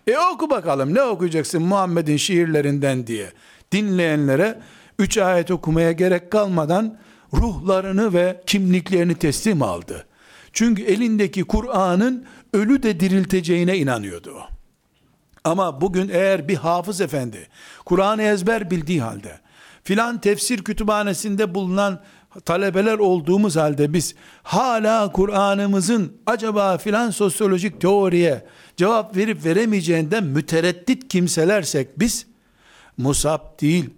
E 0.08 0.18
oku 0.18 0.50
bakalım 0.50 0.94
ne 0.94 1.01
okuyacaksın 1.01 1.63
Muhammed'in 1.63 2.18
şiirlerinden 2.18 3.08
diye. 3.08 3.32
Dinleyenlere 3.72 4.60
üç 5.00 5.18
ayet 5.18 5.51
okumaya 5.51 5.92
gerek 5.92 6.32
kalmadan 6.32 6.98
ruhlarını 7.34 8.13
ve 8.13 8.42
kimliklerini 8.46 9.15
teslim 9.15 9.62
aldı. 9.62 10.06
Çünkü 10.54 10.84
elindeki 10.84 11.44
Kur'an'ın 11.44 12.26
ölü 12.54 12.84
de 12.84 13.00
dirilteceğine 13.00 13.78
inanıyordu 13.78 14.36
o. 14.38 14.54
Ama 15.44 15.82
bugün 15.82 16.10
eğer 16.10 16.48
bir 16.48 16.56
hafız 16.56 17.02
efendi 17.02 17.48
Kur'an'ı 17.86 18.24
ezber 18.24 18.72
bildiği 18.72 19.02
halde 19.02 19.40
filan 19.84 20.22
tefsir 20.22 20.64
kütüphanesinde 20.64 21.56
bulunan 21.56 22.00
talebeler 22.46 23.00
olduğumuz 23.00 23.56
halde 23.56 23.94
biz 23.94 24.16
hala 24.44 25.12
Kur'an'ımızın 25.12 26.18
acaba 26.26 26.78
filan 26.78 27.10
sosyolojik 27.10 27.82
teoriye 27.82 28.46
cevap 28.78 29.16
verip 29.16 29.46
veremeyeceğinden 29.46 30.24
mütereddit 30.24 31.08
kimselersek 31.08 32.00
biz 32.00 32.28
Musab 32.98 33.62
değil 33.62 33.90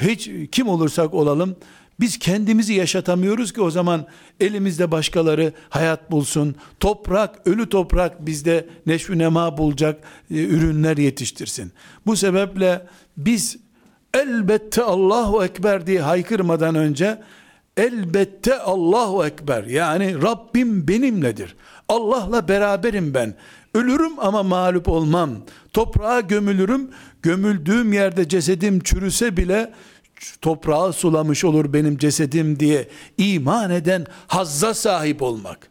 hiç 0.00 0.30
kim 0.52 0.68
olursak 0.68 1.14
olalım 1.14 1.56
biz 2.00 2.18
kendimizi 2.18 2.74
yaşatamıyoruz 2.74 3.52
ki 3.52 3.60
o 3.60 3.70
zaman 3.70 4.06
elimizde 4.40 4.90
başkaları 4.90 5.52
hayat 5.68 6.10
bulsun. 6.10 6.54
Toprak, 6.80 7.46
ölü 7.46 7.68
toprak 7.68 8.26
bizde 8.26 8.68
neşvi 8.86 9.18
nema 9.18 9.58
bulacak 9.58 10.04
e, 10.30 10.44
ürünler 10.44 10.96
yetiştirsin. 10.96 11.72
Bu 12.06 12.16
sebeple 12.16 12.86
biz 13.16 13.56
elbette 14.14 14.82
Allahu 14.82 15.44
Ekber 15.44 15.86
diye 15.86 16.00
haykırmadan 16.00 16.74
önce 16.74 17.18
elbette 17.76 18.58
Allahu 18.58 19.26
Ekber 19.26 19.64
yani 19.64 20.22
Rabbim 20.22 20.88
benimledir. 20.88 21.56
Allah'la 21.88 22.48
beraberim 22.48 23.14
ben. 23.14 23.34
Ölürüm 23.74 24.18
ama 24.18 24.42
mağlup 24.42 24.88
olmam. 24.88 25.30
Toprağa 25.72 26.20
gömülürüm. 26.20 26.90
Gömüldüğüm 27.22 27.92
yerde 27.92 28.28
cesedim 28.28 28.80
çürüse 28.80 29.36
bile 29.36 29.72
toprağı 30.40 30.92
sulamış 30.92 31.44
olur 31.44 31.72
benim 31.72 31.98
cesedim 31.98 32.60
diye 32.60 32.88
iman 33.18 33.70
eden 33.70 34.06
hazza 34.26 34.74
sahip 34.74 35.22
olmak. 35.22 35.70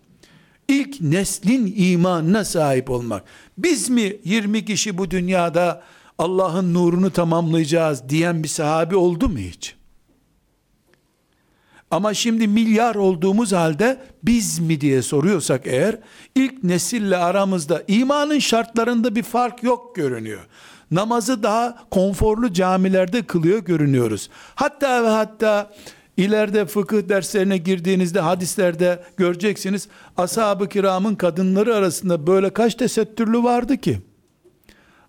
İlk 0.67 1.01
neslin 1.01 1.73
imanına 1.77 2.45
sahip 2.45 2.89
olmak. 2.89 3.23
Biz 3.57 3.89
mi 3.89 4.17
20 4.23 4.65
kişi 4.65 4.97
bu 4.97 5.11
dünyada 5.11 5.83
Allah'ın 6.17 6.73
nurunu 6.73 7.11
tamamlayacağız 7.11 8.09
diyen 8.09 8.43
bir 8.43 8.47
sahabi 8.47 8.95
oldu 8.95 9.29
mu 9.29 9.37
hiç? 9.37 9.75
Ama 11.91 12.13
şimdi 12.13 12.47
milyar 12.47 12.95
olduğumuz 12.95 13.53
halde 13.53 14.01
biz 14.23 14.59
mi 14.59 14.81
diye 14.81 15.01
soruyorsak 15.01 15.61
eğer 15.67 15.99
ilk 16.35 16.63
nesille 16.63 17.17
aramızda 17.17 17.83
imanın 17.87 18.39
şartlarında 18.39 19.15
bir 19.15 19.23
fark 19.23 19.63
yok 19.63 19.95
görünüyor. 19.95 20.47
Namazı 20.93 21.43
daha 21.43 21.77
konforlu 21.91 22.53
camilerde 22.53 23.21
kılıyor 23.21 23.59
görünüyoruz. 23.59 24.29
Hatta 24.55 25.03
ve 25.03 25.07
hatta 25.07 25.71
ileride 26.17 26.65
fıkıh 26.65 27.09
derslerine 27.09 27.57
girdiğinizde 27.57 28.19
hadislerde 28.19 29.03
göreceksiniz. 29.17 29.87
Ashab-ı 30.17 30.69
kiramın 30.69 31.15
kadınları 31.15 31.75
arasında 31.75 32.27
böyle 32.27 32.49
kaç 32.49 32.75
tesettürlü 32.75 33.43
vardı 33.43 33.77
ki? 33.77 33.99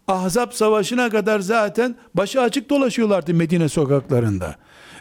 Ahzab 0.09 0.53
savaşına 0.53 1.11
kadar 1.11 1.41
zaten 1.41 1.97
başı 2.15 2.41
açık 2.41 2.71
dolaşıyorlardı 2.71 3.35
Medine 3.35 3.69
sokaklarında. 3.69 4.55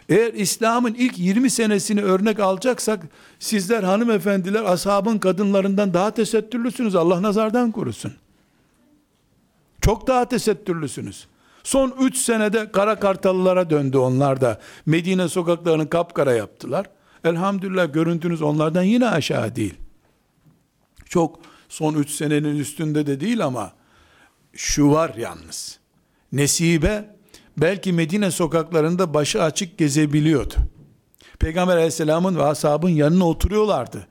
Eğer 0.08 0.32
İslam'ın 0.32 0.94
ilk 0.94 1.18
20 1.18 1.50
senesini 1.50 2.02
örnek 2.02 2.40
alacaksak 2.40 3.02
sizler 3.38 3.82
hanımefendiler 3.82 4.62
ashabın 4.62 5.18
kadınlarından 5.18 5.94
daha 5.94 6.10
tesettürlüsünüz. 6.10 6.94
Allah 6.94 7.22
nazardan 7.22 7.72
korusun. 7.72 8.12
Çok 9.84 10.06
daha 10.06 10.28
tesettürlüsünüz. 10.28 11.26
Son 11.62 11.94
3 12.00 12.16
senede 12.16 12.72
kara 12.72 13.00
kartallara 13.00 13.70
döndü 13.70 13.96
onlar 13.96 14.40
da. 14.40 14.60
Medine 14.86 15.28
sokaklarını 15.28 15.90
kapkara 15.90 16.32
yaptılar. 16.32 16.86
Elhamdülillah 17.24 17.92
görüntünüz 17.92 18.42
onlardan 18.42 18.82
yine 18.82 19.08
aşağı 19.08 19.56
değil. 19.56 19.74
Çok 21.08 21.40
son 21.68 21.94
3 21.94 22.10
senenin 22.10 22.56
üstünde 22.56 23.06
de 23.06 23.20
değil 23.20 23.44
ama 23.44 23.72
şu 24.52 24.90
var 24.90 25.14
yalnız. 25.18 25.78
Nesibe 26.32 27.16
belki 27.56 27.92
Medine 27.92 28.30
sokaklarında 28.30 29.14
başı 29.14 29.42
açık 29.42 29.78
gezebiliyordu. 29.78 30.54
Peygamber 31.38 31.76
aleyhisselamın 31.76 32.36
ve 32.36 32.42
ashabın 32.42 32.88
yanına 32.88 33.28
oturuyorlardı. 33.28 34.06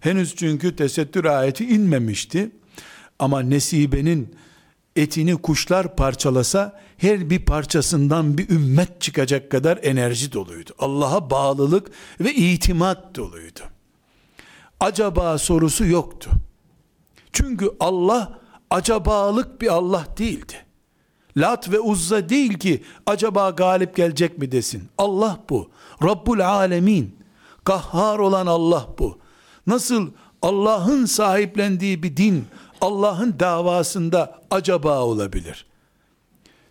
Henüz 0.00 0.36
çünkü 0.36 0.76
tesettür 0.76 1.24
ayeti 1.24 1.64
inmemişti. 1.64 2.50
Ama 3.18 3.40
Nesibe'nin 3.40 4.36
etini 4.96 5.36
kuşlar 5.36 5.96
parçalasa 5.96 6.80
her 6.96 7.30
bir 7.30 7.38
parçasından 7.38 8.38
bir 8.38 8.50
ümmet 8.50 9.00
çıkacak 9.00 9.50
kadar 9.50 9.78
enerji 9.82 10.32
doluydu. 10.32 10.70
Allah'a 10.78 11.30
bağlılık 11.30 11.90
ve 12.20 12.34
itimat 12.34 13.16
doluydu. 13.16 13.60
Acaba 14.80 15.38
sorusu 15.38 15.86
yoktu. 15.86 16.30
Çünkü 17.32 17.70
Allah 17.80 18.40
acabalık 18.70 19.60
bir 19.60 19.68
Allah 19.68 20.06
değildi. 20.18 20.54
Lat 21.36 21.72
ve 21.72 21.80
Uzza 21.80 22.28
değil 22.28 22.58
ki 22.58 22.82
acaba 23.06 23.50
galip 23.50 23.96
gelecek 23.96 24.38
mi 24.38 24.52
desin. 24.52 24.88
Allah 24.98 25.40
bu. 25.50 25.70
Rabbul 26.02 26.40
Alemin. 26.40 27.16
Kahhar 27.64 28.18
olan 28.18 28.46
Allah 28.46 28.86
bu. 28.98 29.18
Nasıl 29.66 30.10
Allah'ın 30.42 31.04
sahiplendiği 31.04 32.02
bir 32.02 32.16
din 32.16 32.44
Allah'ın 32.80 33.40
davasında 33.40 34.40
acaba 34.50 35.00
olabilir? 35.00 35.66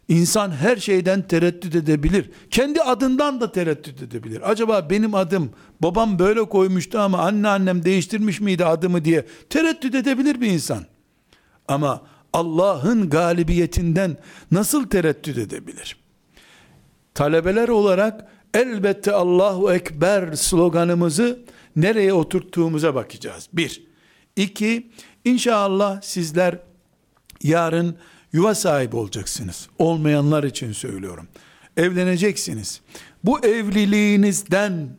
İnsan 0.07 0.51
her 0.51 0.77
şeyden 0.77 1.27
tereddüt 1.27 1.75
edebilir. 1.75 2.29
Kendi 2.51 2.81
adından 2.81 3.41
da 3.41 3.51
tereddüt 3.51 4.01
edebilir. 4.01 4.51
Acaba 4.51 4.89
benim 4.89 5.15
adım 5.15 5.51
babam 5.81 6.19
böyle 6.19 6.49
koymuştu 6.49 6.99
ama 6.99 7.17
anneannem 7.17 7.85
değiştirmiş 7.85 8.41
miydi 8.41 8.65
adımı 8.65 9.05
diye 9.05 9.25
tereddüt 9.49 9.95
edebilir 9.95 10.41
bir 10.41 10.47
insan. 10.47 10.85
Ama 11.67 12.01
Allah'ın 12.33 13.09
galibiyetinden 13.09 14.17
nasıl 14.51 14.87
tereddüt 14.89 15.37
edebilir? 15.37 15.97
Talebeler 17.13 17.67
olarak 17.67 18.27
elbette 18.53 19.11
Allahu 19.11 19.73
Ekber 19.73 20.33
sloganımızı 20.33 21.39
nereye 21.75 22.13
oturttuğumuza 22.13 22.95
bakacağız. 22.95 23.49
Bir. 23.53 23.83
İki, 24.35 24.91
inşallah 25.25 26.01
sizler 26.01 26.59
yarın 27.43 27.97
yuva 28.33 28.55
sahibi 28.55 28.95
olacaksınız. 28.95 29.67
Olmayanlar 29.79 30.43
için 30.43 30.71
söylüyorum. 30.71 31.27
Evleneceksiniz. 31.77 32.81
Bu 33.23 33.39
evliliğinizden 33.39 34.89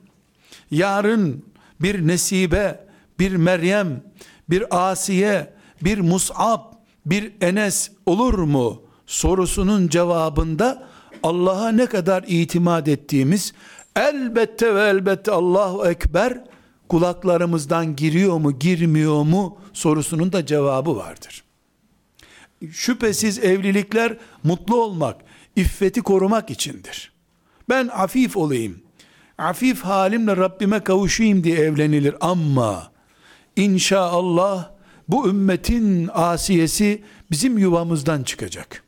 yarın 0.70 1.44
bir 1.80 2.06
nesibe, 2.06 2.86
bir 3.18 3.36
Meryem, 3.36 4.02
bir 4.50 4.90
Asiye, 4.90 5.52
bir 5.82 5.98
Mus'ab, 5.98 6.60
bir 7.06 7.32
Enes 7.40 7.90
olur 8.06 8.38
mu 8.38 8.82
sorusunun 9.06 9.88
cevabında 9.88 10.86
Allah'a 11.22 11.68
ne 11.68 11.86
kadar 11.86 12.24
itimat 12.26 12.88
ettiğimiz 12.88 13.52
elbette 13.96 14.74
ve 14.74 14.88
elbette 14.88 15.32
Allahu 15.32 15.86
Ekber 15.88 16.44
kulaklarımızdan 16.88 17.96
giriyor 17.96 18.38
mu 18.38 18.58
girmiyor 18.58 19.22
mu 19.22 19.58
sorusunun 19.72 20.32
da 20.32 20.46
cevabı 20.46 20.96
vardır. 20.96 21.44
Şüphesiz 22.70 23.38
evlilikler 23.38 24.18
mutlu 24.44 24.82
olmak, 24.82 25.16
iffeti 25.56 26.02
korumak 26.02 26.50
içindir. 26.50 27.12
Ben 27.68 27.88
afif 27.92 28.36
olayım, 28.36 28.82
afif 29.38 29.82
halimle 29.82 30.36
Rabbime 30.36 30.80
kavuşayım 30.80 31.44
diye 31.44 31.56
evlenilir 31.56 32.14
ama 32.20 32.92
inşallah 33.56 34.70
bu 35.08 35.28
ümmetin 35.28 36.10
asiyesi 36.12 37.02
bizim 37.30 37.58
yuvamızdan 37.58 38.22
çıkacak. 38.22 38.82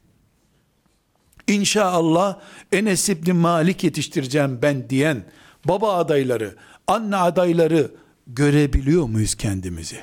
İnşallah 1.46 2.38
Enes 2.72 3.08
İbni 3.08 3.32
Malik 3.32 3.84
yetiştireceğim 3.84 4.58
ben 4.62 4.90
diyen 4.90 5.24
baba 5.64 5.94
adayları, 5.94 6.56
anne 6.88 7.16
adayları 7.16 7.90
görebiliyor 8.26 9.08
muyuz 9.08 9.34
kendimizi? 9.34 10.00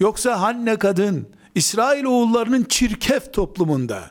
Yoksa 0.00 0.32
anne 0.32 0.76
kadın 0.76 1.28
İsrail 1.54 2.04
oğullarının 2.04 2.64
çirkef 2.64 3.32
toplumunda 3.32 4.10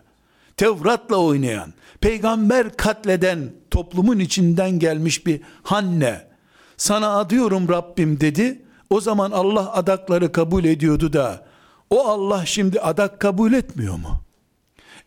Tevrat'la 0.58 1.18
oynayan, 1.18 1.74
peygamber 2.02 2.78
katleden 2.78 3.52
toplumun 3.72 4.20
içinden 4.20 4.80
gelmiş 4.80 5.26
bir 5.26 5.42
Hanne 5.64 6.28
sana 6.78 7.18
adıyorum 7.18 7.70
Rabbim 7.70 8.20
dedi 8.20 8.62
O 8.90 9.02
zaman 9.02 9.32
Allah 9.32 9.74
adakları 9.74 10.32
kabul 10.32 10.64
ediyordu 10.64 11.14
da 11.14 11.46
o 11.90 12.08
Allah 12.08 12.46
şimdi 12.46 12.80
adak 12.80 13.20
kabul 13.20 13.54
etmiyor 13.54 13.96
mu? 13.96 14.22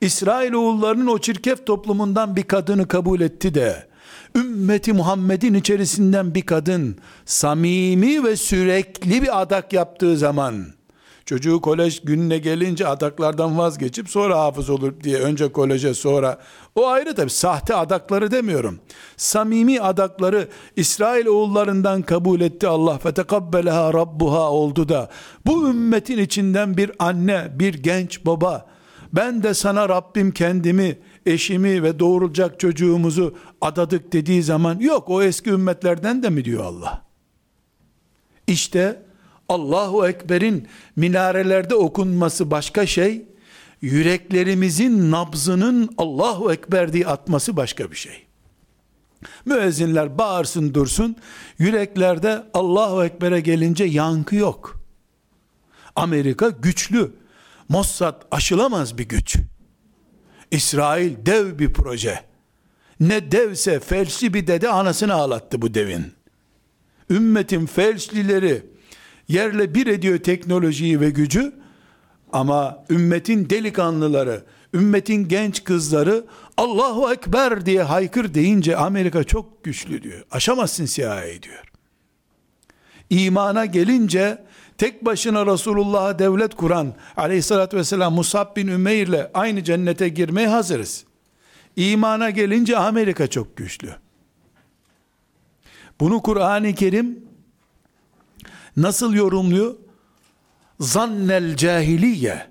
İsrail 0.01 0.53
oğullarının 0.53 1.07
o 1.07 1.19
çirkef 1.19 1.67
toplumundan 1.67 2.37
bir 2.37 2.43
kadını 2.43 2.89
kabul 2.89 3.21
etti 3.21 3.55
de 3.55 3.90
ümmeti 4.37 4.93
Muhammed'in 4.93 5.55
içerisinden 5.55 6.35
bir 6.35 6.43
kadın 6.43 6.97
samimi 7.25 8.25
ve 8.25 8.37
sürekli 8.37 9.23
bir 9.23 9.41
adak 9.41 9.73
yaptığı 9.73 10.17
zaman 10.17 10.67
çocuğu 11.31 11.61
kolej 11.61 12.01
gününe 12.05 12.39
gelince 12.39 12.87
adaklardan 12.87 13.59
vazgeçip 13.59 14.09
sonra 14.09 14.39
hafız 14.39 14.71
olur 14.71 15.01
diye 15.03 15.19
önce 15.19 15.53
koleje 15.53 15.95
sonra 15.95 16.39
o 16.75 16.87
ayrı 16.87 17.15
tabi 17.15 17.31
sahte 17.31 17.75
adakları 17.75 18.31
demiyorum. 18.31 18.81
Samimi 19.17 19.81
adakları 19.81 20.49
İsrail 20.77 21.27
oğullarından 21.27 22.03
kabul 22.03 22.41
etti 22.41 22.67
Allah 22.67 22.99
ve 23.05 23.15
tekabbeleha 23.15 23.95
rabbuha 23.95 24.51
oldu 24.51 24.89
da 24.89 25.11
bu 25.47 25.69
ümmetin 25.69 26.19
içinden 26.19 26.77
bir 26.77 26.93
anne 26.99 27.49
bir 27.55 27.75
genç 27.75 28.27
baba 28.27 28.67
ben 29.13 29.43
de 29.43 29.55
sana 29.55 29.89
Rabbim 29.89 30.31
kendimi 30.31 30.99
eşimi 31.27 31.83
ve 31.83 31.99
doğurulacak 31.99 32.61
çocuğumuzu 32.61 33.35
adadık 33.61 34.13
dediği 34.13 34.43
zaman 34.43 34.79
yok 34.79 35.11
o 35.11 35.23
eski 35.23 35.51
ümmetlerden 35.51 36.23
de 36.23 36.31
mi 36.31 36.45
diyor 36.45 36.65
Allah. 36.65 37.03
İşte 38.47 39.03
Allahu 39.49 40.09
Ekber'in 40.09 40.69
minarelerde 40.97 41.75
okunması 41.75 42.51
başka 42.51 42.87
şey, 42.87 43.25
yüreklerimizin 43.83 45.11
nabzının 45.11 45.95
Allahu 45.99 46.53
Ekber 46.53 46.93
diye 46.93 47.07
atması 47.07 47.57
başka 47.57 47.91
bir 47.91 47.97
şey. 47.97 48.27
Müezzinler 49.45 50.19
bağırsın 50.19 50.75
dursun, 50.75 51.17
yüreklerde 51.59 52.43
Allahu 52.55 53.05
Ekber'e 53.05 53.41
gelince 53.41 53.85
yankı 53.85 54.37
yok. 54.37 54.81
Amerika 55.97 56.49
güçlü, 56.49 57.13
Mossad 57.69 58.23
aşılamaz 58.31 58.99
bir 58.99 59.09
güç. 59.09 59.37
İsrail 60.51 61.27
dev 61.27 61.59
bir 61.59 61.73
proje. 61.73 62.21
Ne 63.01 63.33
devse 63.33 63.81
felçli 63.81 64.35
bir 64.35 64.47
dede 64.47 64.69
anasını 64.69 65.15
ağlattı 65.15 65.63
bu 65.63 65.75
devin. 65.75 66.13
Ümmetin 67.11 67.67
felçlileri 67.67 68.67
yerle 69.29 69.75
bir 69.75 69.87
ediyor 69.87 70.19
teknolojiyi 70.19 71.01
ve 71.01 71.11
gücü 71.11 71.53
ama 72.33 72.85
ümmetin 72.91 73.51
delikanlıları, 73.51 74.45
ümmetin 74.75 75.29
genç 75.29 75.65
kızları 75.65 76.25
Allahu 76.57 77.13
Ekber 77.13 77.67
diye 77.67 77.83
haykır 77.83 78.35
deyince 78.35 78.77
Amerika 78.77 79.25
çok 79.25 79.65
güçlü 79.65 80.03
diyor. 80.03 80.25
Aşamazsın 80.31 80.85
CIA 80.85 81.25
diyor. 81.43 81.65
İmana 83.11 83.67
gelince 83.67 84.45
tek 84.81 85.05
başına 85.05 85.47
Resulullah'a 85.47 86.19
devlet 86.19 86.55
kuran 86.55 86.95
aleyhissalatü 87.17 87.77
vesselam 87.77 88.15
Musab 88.15 88.57
bin 88.57 88.67
Ümeyr 88.67 89.07
ile 89.07 89.31
aynı 89.35 89.65
cennete 89.65 90.09
girmeye 90.09 90.49
hazırız. 90.49 91.05
İmana 91.77 92.31
gelince 92.31 92.79
Amerika 92.79 93.27
çok 93.27 93.57
güçlü. 93.57 93.95
Bunu 96.01 96.23
Kur'an-ı 96.23 96.75
Kerim 96.75 97.25
nasıl 98.77 99.15
yorumluyor? 99.15 99.75
Zannel 100.81 101.57
cahiliye. 101.57 102.47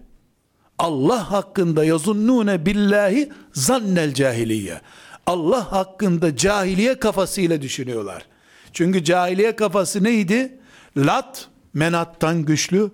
Allah 0.77 1.31
hakkında 1.31 1.85
yazunnune 1.85 2.65
billahi 2.65 3.31
zannel 3.53 4.13
cahiliye. 4.13 4.81
Allah 5.25 5.71
hakkında 5.71 6.35
cahiliye 6.35 6.99
kafasıyla 6.99 7.61
düşünüyorlar. 7.61 8.25
Çünkü 8.73 9.03
cahiliye 9.03 9.55
kafası 9.55 10.03
neydi? 10.03 10.59
Lat 10.97 11.49
menattan 11.79 12.45
güçlü. 12.45 12.91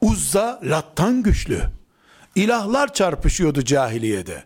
Uzza 0.00 0.60
lattan 0.62 1.22
güçlü. 1.22 1.60
İlahlar 2.34 2.94
çarpışıyordu 2.94 3.64
cahiliyede. 3.64 4.44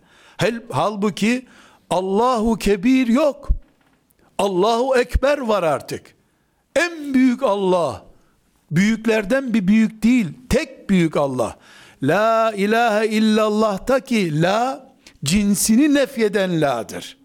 Halbuki 0.70 1.46
Allahu 1.90 2.58
Kebir 2.58 3.06
yok. 3.06 3.48
Allahu 4.38 4.96
Ekber 4.96 5.38
var 5.38 5.62
artık. 5.62 6.14
En 6.76 7.14
büyük 7.14 7.42
Allah. 7.42 8.04
Büyüklerden 8.70 9.54
bir 9.54 9.68
büyük 9.68 10.02
değil. 10.02 10.26
Tek 10.48 10.90
büyük 10.90 11.16
Allah. 11.16 11.56
La 12.02 12.52
ilahe 12.56 13.06
illallah'ta 13.06 14.00
ki 14.00 14.42
la 14.42 14.90
cinsini 15.24 15.94
nefyeden 15.94 16.60
la'dır. 16.60 17.18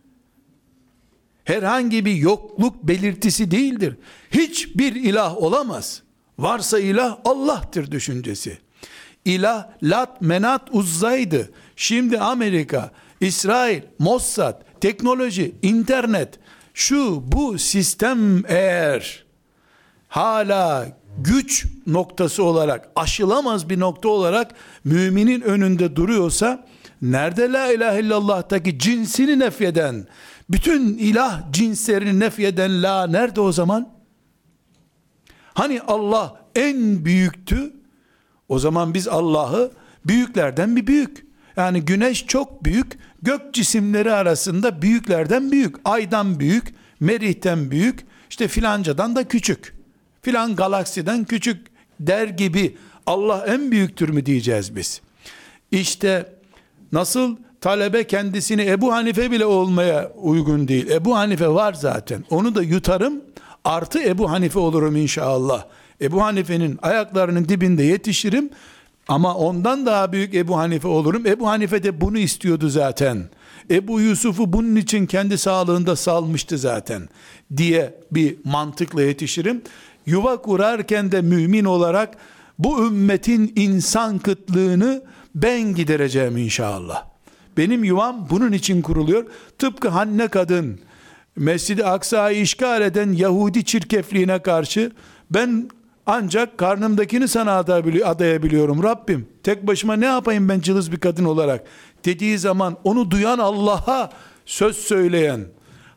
Herhangi 1.46 2.06
bir 2.06 2.16
yokluk 2.16 2.84
belirtisi 2.84 3.52
değildir. 3.52 3.98
Hiçbir 4.32 4.96
ilah 4.96 5.38
olamaz. 5.38 6.02
Varsa 6.40 6.80
ilah 6.80 7.18
Allah'tır 7.26 7.92
düşüncesi. 7.92 8.58
İlah 9.26 9.68
Lat, 9.84 10.22
Menat, 10.22 10.62
Uzza'ydı. 10.72 11.52
Şimdi 11.76 12.20
Amerika, 12.20 12.92
İsrail, 13.22 13.82
Mossad, 14.00 14.62
teknoloji, 14.82 15.56
internet, 15.62 16.40
şu 16.74 17.24
bu 17.32 17.60
sistem 17.60 18.44
eğer 18.48 19.26
hala 20.08 20.98
güç 21.18 21.66
noktası 21.88 22.44
olarak 22.44 22.90
aşılamaz 22.96 23.70
bir 23.70 23.80
nokta 23.80 24.10
olarak 24.10 24.52
müminin 24.84 25.42
önünde 25.42 25.96
duruyorsa 25.96 26.66
nerede 27.02 27.52
la 27.52 27.74
ilahe 27.74 28.00
illallah'taki 28.00 28.80
cinsini 28.80 29.40
nefyeden 29.40 30.08
bütün 30.52 30.98
ilah 30.98 31.52
cinslerini 31.52 32.20
nefyeden 32.20 32.84
la 32.84 33.08
nerede 33.08 33.42
o 33.42 33.52
zaman? 33.52 33.90
Hani 35.54 35.82
Allah 35.82 36.42
en 36.56 37.06
büyüktü 37.06 37.74
o 38.50 38.60
zaman 38.60 38.94
biz 38.94 39.08
Allah'ı 39.08 39.72
büyüklerden 40.06 40.76
bir 40.76 40.88
büyük 40.88 41.26
yani 41.58 41.82
güneş 41.82 42.26
çok 42.28 42.64
büyük 42.64 43.00
gök 43.22 43.54
cisimleri 43.54 44.12
arasında 44.14 44.82
büyüklerden 44.82 45.52
büyük 45.52 45.76
aydan 45.86 46.40
büyük 46.40 46.74
merihten 47.00 47.72
büyük 47.72 48.06
işte 48.30 48.48
filancadan 48.48 49.16
da 49.16 49.28
küçük 49.28 49.74
filan 50.22 50.56
galaksiden 50.56 51.24
küçük 51.24 51.68
der 52.00 52.28
gibi 52.28 52.78
Allah 53.06 53.46
en 53.48 53.72
büyüktür 53.72 54.10
mü 54.10 54.26
diyeceğiz 54.26 54.76
biz. 54.76 55.02
İşte 55.72 56.34
nasıl 56.92 57.38
talebe 57.62 58.04
kendisini 58.04 58.62
Ebu 58.66 58.94
Hanife 58.94 59.32
bile 59.32 59.46
olmaya 59.46 60.12
uygun 60.22 60.68
değil. 60.68 60.90
Ebu 60.90 61.16
Hanife 61.16 61.48
var 61.48 61.74
zaten. 61.74 62.26
Onu 62.30 62.56
da 62.56 62.64
yutarım 62.64 63.22
artı 63.64 64.00
Ebu 64.00 64.32
Hanife 64.32 64.60
olurum 64.60 64.96
inşallah. 64.96 65.66
Ebu 66.02 66.24
Hanife'nin 66.24 66.80
ayaklarının 66.82 67.50
dibinde 67.50 67.84
yetişirim 67.84 68.50
ama 69.08 69.36
ondan 69.36 69.86
daha 69.86 70.12
büyük 70.12 70.34
Ebu 70.36 70.58
Hanife 70.58 70.88
olurum. 70.88 71.26
Ebu 71.26 71.48
Hanife 71.50 71.84
de 71.84 72.02
bunu 72.02 72.18
istiyordu 72.18 72.70
zaten. 72.70 73.24
Ebu 73.72 74.02
Yusuf'u 74.02 74.54
bunun 74.54 74.76
için 74.76 75.06
kendi 75.06 75.38
sağlığında 75.38 75.96
salmıştı 75.96 76.58
zaten 76.58 77.10
diye 77.58 77.94
bir 78.12 78.36
mantıkla 78.44 79.02
yetişirim 79.02 79.62
yuva 80.06 80.42
kurarken 80.42 81.12
de 81.12 81.22
mümin 81.22 81.66
olarak 81.66 82.18
bu 82.60 82.88
ümmetin 82.88 83.54
insan 83.56 84.20
kıtlığını 84.20 85.04
ben 85.36 85.76
gidereceğim 85.76 86.38
inşallah. 86.38 87.11
Benim 87.62 87.84
yuvam 87.84 88.28
bunun 88.30 88.52
için 88.52 88.82
kuruluyor. 88.82 89.26
Tıpkı 89.58 89.90
Hanne 89.90 90.28
kadın 90.28 90.80
Mescid-i 91.36 91.86
Aksa'yı 91.86 92.42
işgal 92.42 92.82
eden 92.82 93.12
Yahudi 93.12 93.66
çirkefliğine 93.66 94.40
karşı 94.40 94.92
ben 95.32 95.70
ancak 96.06 96.58
karnımdakini 96.58 97.28
sana 97.28 97.54
adayabiliyorum 98.06 98.84
Rabbim. 98.84 99.28
Tek 99.44 99.68
başıma 99.68 99.94
ne 99.94 100.06
yapayım 100.06 100.50
ben 100.50 100.60
cılız 100.60 100.92
bir 100.92 101.00
kadın 101.00 101.26
olarak 101.26 101.64
dediği 102.06 102.38
zaman 102.38 102.78
onu 102.84 103.12
duyan 103.12 103.40
Allah'a 103.40 104.10
söz 104.46 104.78
söyleyen 104.78 105.42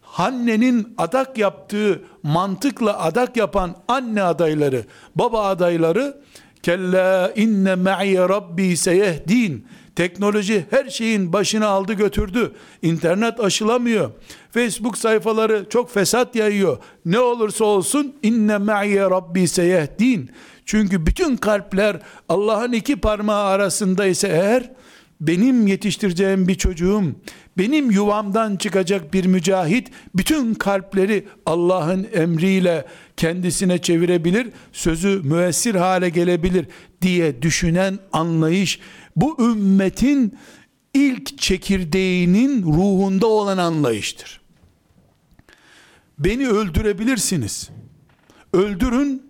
Hanne'nin 0.03 0.95
adak 0.99 1.39
yaptığı 1.39 2.03
mantıkla 2.23 3.03
adak 3.03 3.37
yapan 3.37 3.77
anne 3.89 4.23
adayları, 4.23 4.85
baba 5.15 5.45
adayları 5.47 6.21
kella 6.63 7.33
inne 7.37 7.75
ma'i 7.75 8.17
rabbi 8.17 8.77
seyehdin 8.77 9.67
teknoloji 9.97 10.65
her 10.71 10.91
şeyin 10.91 11.33
başını 11.33 11.67
aldı 11.67 11.93
götürdü. 11.93 12.53
İnternet 12.83 13.41
aşılamıyor. 13.41 14.11
Facebook 14.51 14.99
sayfaları 14.99 15.67
çok 15.71 15.91
fesat 15.91 16.37
yayıyor. 16.37 16.79
Ne 17.05 17.19
olursa 17.19 17.65
olsun 17.65 18.17
inne 18.23 18.59
ma'i 18.59 18.99
rabbi 18.99 19.49
seyehdin. 19.49 20.31
Çünkü 20.67 21.07
bütün 21.07 21.37
kalpler 21.37 22.01
Allah'ın 22.29 22.73
iki 22.73 22.97
parmağı 22.97 23.45
arasında 23.45 24.07
ise 24.07 24.29
eğer 24.29 24.71
benim 25.21 25.67
yetiştireceğim 25.67 26.49
bir 26.49 26.55
çocuğum, 26.55 27.05
benim 27.59 27.91
yuvamdan 27.91 28.57
çıkacak 28.57 29.15
bir 29.15 29.25
mücahit, 29.25 29.91
bütün 30.15 30.55
kalpleri 30.55 31.25
Allah'ın 31.47 32.07
emriyle 32.13 32.87
kendisine 33.17 33.79
çevirebilir, 33.79 34.49
sözü 34.73 35.21
müessir 35.25 35.75
hale 35.75 36.09
gelebilir 36.09 36.67
diye 37.03 37.43
düşünen 37.43 37.99
anlayış, 38.13 38.81
bu 39.17 39.51
ümmetin 39.51 40.39
ilk 40.95 41.39
çekirdeğinin 41.39 42.63
ruhunda 42.63 43.27
olan 43.27 43.59
anlayıştır. 43.59 44.41
Beni 46.19 46.49
öldürebilirsiniz. 46.49 47.71
öldürün 48.53 49.23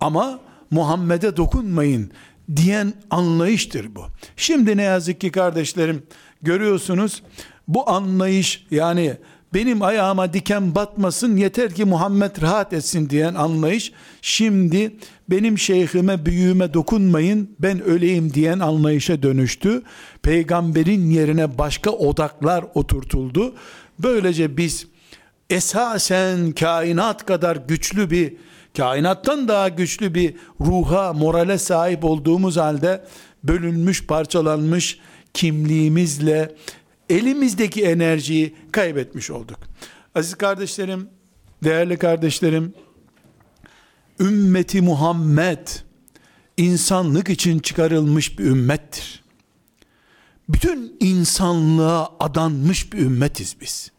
ama 0.00 0.40
Muhammed'e 0.70 1.36
dokunmayın 1.36 2.10
diyen 2.56 2.92
anlayıştır 3.10 3.94
bu. 3.94 4.04
Şimdi 4.36 4.76
ne 4.76 4.82
yazık 4.82 5.20
ki 5.20 5.30
kardeşlerim 5.30 6.02
görüyorsunuz 6.42 7.22
bu 7.68 7.90
anlayış 7.90 8.66
yani 8.70 9.16
benim 9.54 9.82
ayağıma 9.82 10.32
diken 10.32 10.74
batmasın 10.74 11.36
yeter 11.36 11.74
ki 11.74 11.84
Muhammed 11.84 12.42
rahat 12.42 12.72
etsin 12.72 13.10
diyen 13.10 13.34
anlayış 13.34 13.92
şimdi 14.22 14.96
benim 15.30 15.58
şeyhime 15.58 16.26
büyüğüme 16.26 16.74
dokunmayın 16.74 17.50
ben 17.58 17.82
öleyim 17.82 18.34
diyen 18.34 18.58
anlayışa 18.58 19.22
dönüştü. 19.22 19.82
Peygamberin 20.22 21.10
yerine 21.10 21.58
başka 21.58 21.90
odaklar 21.90 22.64
oturtuldu. 22.74 23.54
Böylece 23.98 24.56
biz 24.56 24.86
esasen 25.50 26.52
kainat 26.52 27.26
kadar 27.26 27.56
güçlü 27.56 28.10
bir 28.10 28.36
kainattan 28.76 29.48
daha 29.48 29.68
güçlü 29.68 30.14
bir 30.14 30.34
ruha, 30.60 31.12
morale 31.12 31.58
sahip 31.58 32.04
olduğumuz 32.04 32.56
halde 32.56 33.04
bölünmüş, 33.44 34.06
parçalanmış 34.06 34.98
kimliğimizle 35.34 36.54
elimizdeki 37.10 37.84
enerjiyi 37.84 38.54
kaybetmiş 38.72 39.30
olduk. 39.30 39.58
Aziz 40.14 40.34
kardeşlerim, 40.34 41.08
değerli 41.64 41.96
kardeşlerim, 41.96 42.74
ümmeti 44.20 44.82
Muhammed 44.82 45.68
insanlık 46.56 47.28
için 47.28 47.58
çıkarılmış 47.58 48.38
bir 48.38 48.44
ümmettir. 48.44 49.22
Bütün 50.48 50.96
insanlığa 51.00 52.12
adanmış 52.20 52.92
bir 52.92 52.98
ümmetiz 52.98 53.56
biz. 53.60 53.92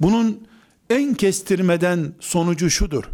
Bunun 0.00 0.46
en 0.90 1.14
kestirmeden 1.14 2.14
sonucu 2.20 2.70
şudur. 2.70 3.04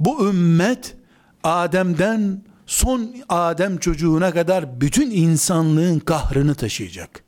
Bu 0.00 0.28
ümmet 0.28 0.96
Adem'den 1.44 2.42
son 2.66 3.14
Adem 3.28 3.78
çocuğuna 3.78 4.32
kadar 4.32 4.80
bütün 4.80 5.10
insanlığın 5.10 5.98
kahrını 5.98 6.54
taşıyacak. 6.54 7.24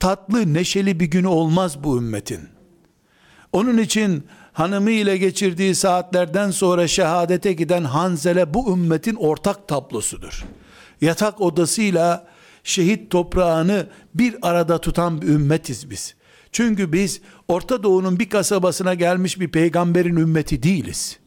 Tatlı, 0.00 0.54
neşeli 0.54 1.00
bir 1.00 1.06
günü 1.06 1.26
olmaz 1.26 1.84
bu 1.84 1.98
ümmetin. 1.98 2.40
Onun 3.52 3.78
için 3.78 4.24
hanımı 4.52 4.90
ile 4.90 5.18
geçirdiği 5.18 5.74
saatlerden 5.74 6.50
sonra 6.50 6.88
şehadete 6.88 7.52
giden 7.52 7.84
Hanzele 7.84 8.54
bu 8.54 8.72
ümmetin 8.72 9.14
ortak 9.14 9.68
tablosudur. 9.68 10.44
Yatak 11.00 11.40
odasıyla 11.40 12.26
şehit 12.64 13.10
toprağını 13.10 13.86
bir 14.14 14.36
arada 14.42 14.80
tutan 14.80 15.22
bir 15.22 15.28
ümmetiz 15.28 15.90
biz. 15.90 16.14
Çünkü 16.52 16.92
biz 16.92 17.20
Orta 17.48 17.82
Doğu'nun 17.82 18.18
bir 18.18 18.30
kasabasına 18.30 18.94
gelmiş 18.94 19.40
bir 19.40 19.48
peygamberin 19.48 20.16
ümmeti 20.16 20.62
değiliz. 20.62 21.18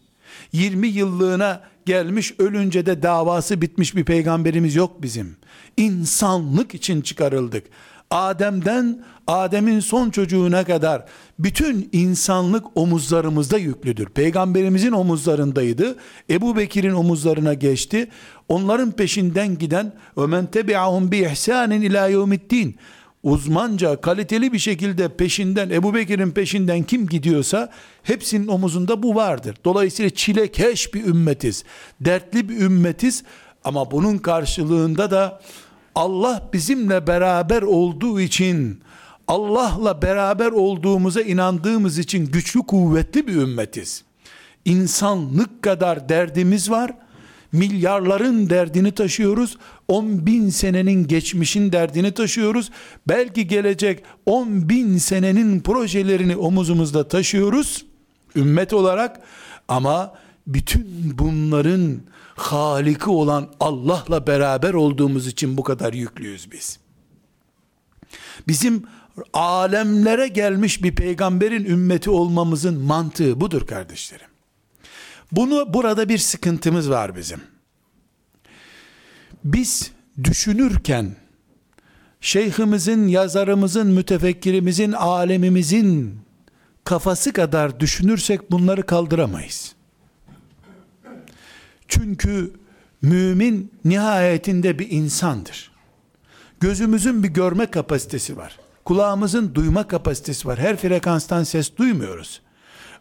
20 0.52 0.88
yıllığına 0.88 1.62
gelmiş 1.86 2.34
ölünce 2.40 2.86
de 2.86 3.04
davası 3.04 3.62
bitmiş 3.62 3.96
bir 3.96 4.04
peygamberimiz 4.04 4.76
yok 4.76 5.02
bizim. 5.02 5.38
İnsanlık 5.78 6.76
için 6.76 7.02
çıkarıldık. 7.02 7.64
Adem'den 8.12 9.04
Adem'in 9.28 9.80
son 9.80 10.10
çocuğuna 10.10 10.64
kadar 10.64 11.06
bütün 11.40 11.90
insanlık 11.92 12.66
omuzlarımızda 12.78 13.58
yüklüdür. 13.58 14.06
Peygamberimizin 14.06 14.92
omuzlarındaydı. 14.92 15.96
Ebu 16.30 16.58
Bekir'in 16.58 16.94
omuzlarına 16.94 17.54
geçti. 17.54 18.08
Onların 18.48 18.92
peşinden 18.92 19.58
giden 19.58 19.94
ve 20.18 20.26
men 20.26 20.46
tebi'ahum 20.46 21.12
bi 21.12 21.18
ihsanin 21.18 21.82
ila 21.82 22.10
uzmanca, 23.24 24.02
kaliteli 24.02 24.54
bir 24.54 24.60
şekilde 24.60 25.18
peşinden, 25.18 25.70
Ebu 25.70 25.94
Bekir'in 25.94 26.32
peşinden 26.32 26.84
kim 26.84 27.08
gidiyorsa 27.08 27.72
hepsinin 28.04 28.48
omuzunda 28.48 29.04
bu 29.04 29.16
vardır. 29.16 29.56
Dolayısıyla 29.66 30.10
çilekeş 30.10 30.94
bir 30.94 31.06
ümmetiz. 31.06 31.64
Dertli 32.02 32.50
bir 32.50 32.62
ümmetiz 32.62 33.24
ama 33.64 33.92
bunun 33.92 34.18
karşılığında 34.18 35.12
da 35.12 35.42
Allah 35.96 36.50
bizimle 36.54 37.08
beraber 37.08 37.62
olduğu 37.62 38.22
için 38.22 38.82
Allah'la 39.28 40.02
beraber 40.02 40.52
olduğumuza 40.52 41.22
inandığımız 41.22 41.98
için 41.98 42.26
güçlü 42.26 42.60
kuvvetli 42.60 43.28
bir 43.28 43.36
ümmetiz. 43.36 44.04
İnsanlık 44.66 45.62
kadar 45.62 46.10
derdimiz 46.10 46.72
var 46.72 46.92
milyarların 47.52 48.50
derdini 48.50 48.92
taşıyoruz. 48.92 49.58
10 49.88 50.26
bin 50.26 50.50
senenin 50.50 51.08
geçmişin 51.08 51.72
derdini 51.72 52.12
taşıyoruz. 52.12 52.72
Belki 53.08 53.48
gelecek 53.48 54.04
10 54.26 54.70
bin 54.70 54.98
senenin 54.98 55.60
projelerini 55.60 56.38
omuzumuzda 56.38 57.08
taşıyoruz. 57.08 57.86
Ümmet 58.36 58.74
olarak 58.74 59.22
ama 59.68 60.14
bütün 60.48 61.14
bunların 61.18 62.02
haliki 62.36 63.10
olan 63.10 63.50
Allah'la 63.60 64.28
beraber 64.28 64.74
olduğumuz 64.74 65.28
için 65.28 65.58
bu 65.58 65.64
kadar 65.64 65.94
yüklüyüz 65.94 66.52
biz. 66.52 66.80
Bizim 68.48 68.84
alemlere 69.34 70.28
gelmiş 70.28 70.84
bir 70.84 70.96
peygamberin 70.96 71.66
ümmeti 71.66 72.10
olmamızın 72.10 72.80
mantığı 72.80 73.42
budur 73.42 73.68
kardeşlerim. 73.68 74.29
Bunu 75.32 75.74
burada 75.74 76.10
bir 76.10 76.18
sıkıntımız 76.18 76.90
var 76.90 77.16
bizim. 77.16 77.42
Biz 79.44 79.92
düşünürken 80.24 81.16
şeyhimizin, 82.22 83.08
yazarımızın, 83.08 83.88
mütefekkirimizin, 83.88 84.92
alemimizin 84.92 86.20
kafası 86.84 87.34
kadar 87.34 87.80
düşünürsek 87.80 88.52
bunları 88.52 88.86
kaldıramayız. 88.86 89.76
Çünkü 91.88 92.54
mümin 93.02 93.72
nihayetinde 93.86 94.80
bir 94.80 94.92
insandır. 94.92 95.72
Gözümüzün 96.60 97.24
bir 97.24 97.28
görme 97.28 97.66
kapasitesi 97.66 98.38
var. 98.38 98.60
Kulağımızın 98.86 99.56
duyma 99.56 99.88
kapasitesi 99.88 100.48
var. 100.48 100.60
Her 100.60 100.78
frekanstan 100.78 101.44
ses 101.44 101.78
duymuyoruz. 101.78 102.42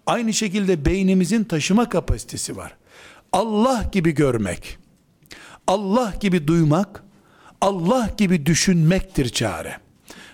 Aynı 0.08 0.34
şekilde 0.34 0.84
beynimizin 0.84 1.44
taşıma 1.44 1.88
kapasitesi 1.88 2.56
var. 2.56 2.76
Allah 3.32 3.84
gibi 3.92 4.10
görmek, 4.10 4.78
Allah 5.66 6.14
gibi 6.20 6.46
duymak, 6.46 7.04
Allah 7.60 8.10
gibi 8.16 8.46
düşünmektir 8.46 9.28
çare. 9.28 9.76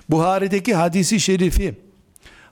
Buhari'deki 0.08 0.74
hadisi 0.74 1.20
şerifi 1.20 1.74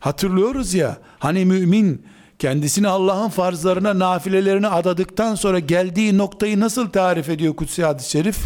hatırlıyoruz 0.01 0.75
ya, 0.75 0.99
hani 1.19 1.45
mümin 1.45 2.07
kendisini 2.39 2.89
Allah'ın 2.89 3.29
farzlarına, 3.29 3.99
nafilelerine 3.99 4.69
adadıktan 4.69 5.35
sonra 5.35 5.59
geldiği 5.59 6.19
noktayı 6.19 6.61
nasıl 6.61 6.91
tarif 6.91 7.29
ediyor 7.29 7.57
kutsi 7.57 7.85
hadis-i 7.85 8.11
şerif? 8.11 8.39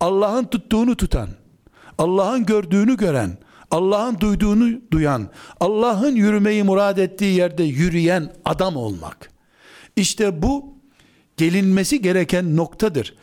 Allah'ın 0.00 0.44
tuttuğunu 0.44 0.96
tutan, 0.96 1.28
Allah'ın 1.98 2.46
gördüğünü 2.46 2.96
gören, 2.96 3.38
Allah'ın 3.72 4.20
duyduğunu 4.20 4.80
duyan, 4.90 5.28
Allah'ın 5.60 6.14
yürümeyi 6.14 6.62
murad 6.62 6.96
ettiği 6.96 7.34
yerde 7.34 7.62
yürüyen 7.62 8.32
adam 8.44 8.76
olmak. 8.76 9.30
İşte 9.96 10.42
bu 10.42 10.74
gelinmesi 11.36 12.02
gereken 12.02 12.56
noktadır. 12.56 13.14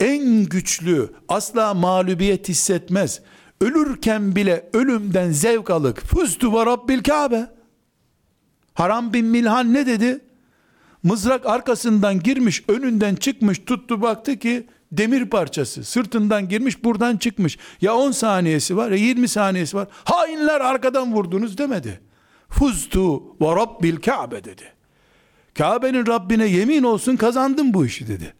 En 0.00 0.44
güçlü 0.44 1.12
asla 1.28 1.74
mağlubiyet 1.74 2.48
hissetmez. 2.48 3.20
Ölürken 3.60 4.36
bile 4.36 4.70
ölümden 4.72 5.32
zevk 5.32 5.70
alık. 5.70 6.00
Füstü 6.06 6.52
ve 6.52 6.66
Rabbil 6.66 7.02
Kabe. 7.02 7.46
Haram 8.74 9.12
bin 9.12 9.26
Milhan 9.26 9.74
ne 9.74 9.86
dedi? 9.86 10.20
Mızrak 11.02 11.46
arkasından 11.46 12.20
girmiş, 12.20 12.64
önünden 12.68 13.14
çıkmış, 13.14 13.58
tuttu 13.58 14.02
baktı 14.02 14.38
ki 14.38 14.66
demir 14.92 15.30
parçası 15.30 15.84
sırtından 15.84 16.48
girmiş 16.48 16.84
buradan 16.84 17.16
çıkmış. 17.16 17.58
Ya 17.80 17.94
10 17.94 18.10
saniyesi 18.10 18.76
var 18.76 18.90
ya 18.90 18.96
20 18.96 19.28
saniyesi 19.28 19.76
var. 19.76 19.88
Hainler 20.04 20.60
arkadan 20.60 21.12
vurdunuz 21.12 21.58
demedi. 21.58 22.00
Fuztu 22.48 23.22
ve 23.40 23.56
rabbil 23.56 23.96
Kabe 23.96 24.44
dedi. 24.44 24.62
Kabe'nin 25.58 26.06
Rabbine 26.06 26.46
yemin 26.46 26.82
olsun 26.82 27.16
kazandım 27.16 27.74
bu 27.74 27.86
işi 27.86 28.08
dedi. 28.08 28.34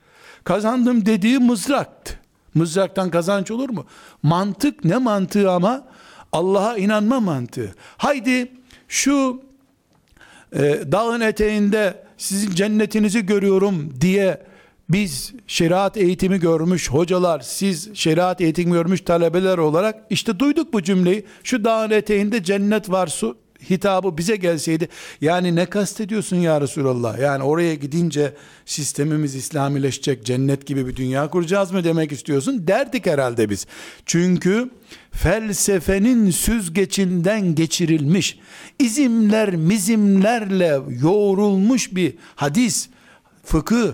Kazandım 0.45 1.07
dediği 1.07 1.39
mızraktı. 1.39 2.19
Mızraktan 2.55 3.11
kazanç 3.11 3.51
olur 3.51 3.71
mu? 3.71 3.87
Mantık 4.23 4.85
ne 4.85 4.97
mantığı 4.97 5.51
ama 5.51 5.85
Allah'a 6.33 6.77
inanma 6.77 7.21
mantığı. 7.21 7.75
Haydi 7.97 8.53
şu 8.89 9.43
e, 10.53 10.61
dağın 10.93 11.21
eteğinde 11.21 12.05
sizin 12.17 12.51
cennetinizi 12.51 13.27
görüyorum 13.27 14.01
diye 14.01 14.43
biz 14.91 15.33
şeriat 15.47 15.97
eğitimi 15.97 16.41
görmüş 16.41 16.91
hocalar, 16.91 17.41
siz 17.41 17.95
şeriat 17.95 18.41
eğitimi 18.41 18.73
görmüş 18.73 19.01
talebeler 19.01 19.59
olarak 19.59 20.05
işte 20.11 20.39
duyduk 20.39 20.73
bu 20.73 20.83
cümleyi. 20.83 21.25
Şu 21.45 21.65
dağın 21.65 21.91
eteğinde 21.91 22.43
cennet 22.43 22.91
var 22.91 23.07
su 23.07 23.37
hitabı 23.71 24.19
bize 24.19 24.37
gelseydi. 24.37 24.89
Yani 25.21 25.57
ne 25.57 25.67
kastediyorsun 25.67 26.37
ya 26.37 26.61
Resulallah? 26.61 27.19
Yani 27.19 27.43
oraya 27.43 27.75
gidince 27.75 28.35
sistemimiz 28.67 29.35
İslamileşecek 29.35 30.25
cennet 30.25 30.67
gibi 30.67 30.87
bir 30.87 30.97
dünya 30.97 31.31
kuracağız 31.31 31.73
mı 31.73 31.85
demek 31.85 32.13
istiyorsun? 32.13 32.67
Derdik 32.67 33.07
herhalde 33.07 33.51
biz. 33.51 33.67
Çünkü 34.07 34.71
felsefenin 35.11 36.31
süzgecinden 36.31 37.55
geçirilmiş 37.55 38.39
izimler 38.79 39.57
mizimlerle 39.57 40.79
yoğrulmuş 41.03 41.95
bir 41.95 42.15
hadis 42.37 42.89
fıkıh, 43.45 43.93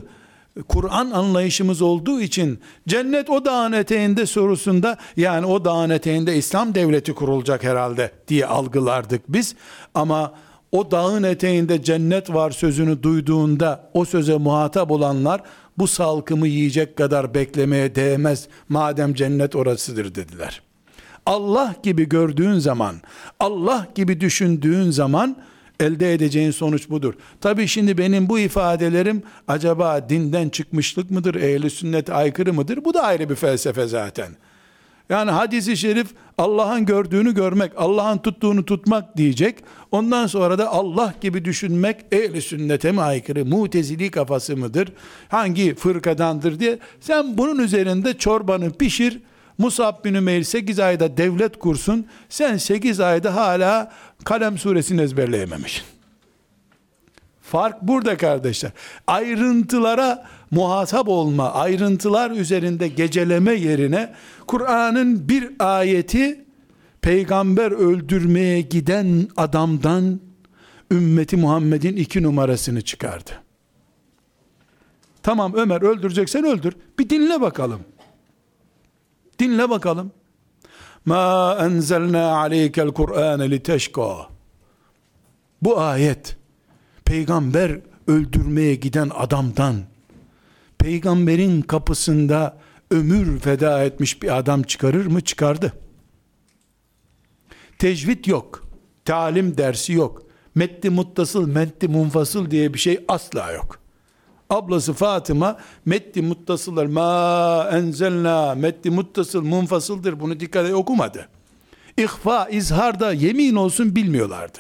Kur'an 0.69 1.11
anlayışımız 1.11 1.83
olduğu 1.83 2.21
için 2.21 2.59
cennet 2.89 3.31
o 3.31 3.45
dağın 3.45 3.73
eteğinde 3.73 4.27
sorusunda 4.27 4.97
yani 5.17 5.47
o 5.47 5.65
dağın 5.65 5.91
eteğinde 5.91 6.37
İslam 6.37 6.75
devleti 6.75 7.15
kurulacak 7.15 7.65
herhalde 7.65 8.11
diye 8.29 8.47
algılardık 8.47 9.23
biz. 9.29 9.55
Ama 9.95 10.35
o 10.73 10.91
dağın 10.91 11.23
eteğinde 11.23 11.83
cennet 11.83 12.35
var 12.35 12.51
sözünü 12.51 13.03
duyduğunda 13.03 13.91
o 13.95 14.05
söze 14.05 14.37
muhatap 14.37 14.91
olanlar 14.91 15.41
bu 15.79 15.89
salkımı 15.89 16.47
yiyecek 16.47 16.97
kadar 16.97 17.35
beklemeye 17.35 17.95
değmez 17.95 18.49
madem 18.69 19.15
cennet 19.15 19.57
orasıdır 19.57 20.15
dediler. 20.15 20.63
Allah 21.27 21.75
gibi 21.83 22.09
gördüğün 22.09 22.59
zaman, 22.59 22.97
Allah 23.41 23.87
gibi 23.95 24.21
düşündüğün 24.21 24.91
zaman 24.91 25.37
elde 25.81 26.15
edeceğin 26.15 26.51
sonuç 26.51 26.91
budur. 26.91 27.15
Tabi 27.41 27.69
şimdi 27.69 27.99
benim 27.99 28.29
bu 28.29 28.39
ifadelerim 28.39 29.23
acaba 29.49 30.09
dinden 30.09 30.49
çıkmışlık 30.49 31.11
mıdır, 31.11 31.35
ehli 31.35 31.71
sünnet 31.71 32.11
aykırı 32.11 32.53
mıdır? 32.53 32.85
Bu 32.85 32.95
da 32.95 33.03
ayrı 33.03 33.31
bir 33.31 33.35
felsefe 33.35 33.87
zaten. 33.87 34.29
Yani 35.09 35.31
hadisi 35.31 35.77
şerif 35.77 36.07
Allah'ın 36.39 36.87
gördüğünü 36.87 37.35
görmek, 37.35 37.73
Allah'ın 37.77 38.19
tuttuğunu 38.19 38.65
tutmak 38.65 39.17
diyecek. 39.17 39.59
Ondan 39.93 40.27
sonra 40.27 40.59
da 40.59 40.69
Allah 40.73 41.15
gibi 41.21 41.45
düşünmek 41.45 41.97
ehli 42.13 42.43
sünnete 42.43 42.93
mi 42.93 43.01
aykırı, 43.01 43.45
mutezili 43.45 44.11
kafası 44.11 44.57
mıdır, 44.57 44.93
hangi 45.29 45.75
fırkadandır 45.75 46.61
diye. 46.61 46.79
Sen 47.01 47.39
bunun 47.39 47.59
üzerinde 47.59 48.19
çorbanı 48.19 48.73
pişir, 48.73 49.21
Musab 49.59 50.05
bin 50.05 50.15
Ümeyr 50.15 50.43
8 50.43 50.81
ayda 50.81 51.17
devlet 51.17 51.59
kursun, 51.59 52.07
sen 52.29 52.57
8 52.57 53.01
ayda 53.01 53.35
hala 53.37 53.93
Kalem 54.25 54.59
suresini 54.59 55.01
ezberleyememişsin. 55.01 55.85
Fark 57.43 57.83
burada 57.83 58.17
kardeşler. 58.17 58.73
Ayrıntılara 59.07 60.27
muhatap 60.51 61.09
olma, 61.09 61.53
ayrıntılar 61.53 62.31
üzerinde 62.31 62.89
geceleme 62.89 63.53
yerine 63.53 64.15
Kur'an'ın 64.47 65.29
bir 65.29 65.51
ayeti 65.59 66.45
peygamber 67.03 67.71
öldürmeye 67.71 68.61
giden 68.61 69.29
adamdan 69.37 70.21
ümmeti 70.91 71.37
Muhammed'in 71.37 71.97
iki 71.97 72.23
numarasını 72.23 72.83
çıkardı. 72.83 73.31
Tamam 75.23 75.55
Ömer 75.55 75.83
öldüreceksen 75.83 76.45
öldür. 76.45 76.75
Bir 76.99 77.11
dinle 77.11 77.41
bakalım. 77.41 77.81
Dinle 79.45 79.71
bakalım. 79.71 80.13
Ma 81.05 81.57
enzelna 81.61 82.37
aleykel 82.37 82.89
Kur'ane 82.89 83.51
li 83.51 83.63
teşka. 83.63 84.29
Bu 85.63 85.81
ayet 85.81 86.37
peygamber 87.05 87.81
öldürmeye 88.07 88.75
giden 88.75 89.11
adamdan 89.15 89.77
peygamberin 90.79 91.63
kapısında 91.63 92.59
ömür 92.91 93.41
feda 93.41 93.85
etmiş 93.85 94.23
bir 94.23 94.39
adam 94.39 94.63
çıkarır 94.63 95.07
mı? 95.07 95.21
Çıkardı. 95.21 95.73
Tecvid 97.79 98.25
yok. 98.25 98.65
Talim 99.05 99.59
dersi 99.59 99.93
yok. 99.93 100.23
Metti 100.55 100.91
muttasıl, 100.91 101.49
metti 101.49 101.89
munfasıl 101.89 102.51
diye 102.51 102.75
bir 102.75 102.79
şey 102.79 103.05
asla 103.09 103.53
yok. 103.53 103.84
Ablası 104.51 104.93
Fatıma 104.93 105.59
metti 105.85 106.23
muttasıllar 106.23 106.87
ma 106.87 107.69
enzelna 107.73 108.55
metti 108.55 108.91
muttasıl 108.91 109.43
munfasıldır 109.43 110.21
bunu 110.21 110.41
dikkate 110.41 110.75
okumadı. 110.75 111.29
İhfa 111.97 112.49
izhar 112.49 113.01
da 113.01 113.13
yemin 113.13 113.55
olsun 113.55 113.97
bilmiyorlardı. 113.97 114.59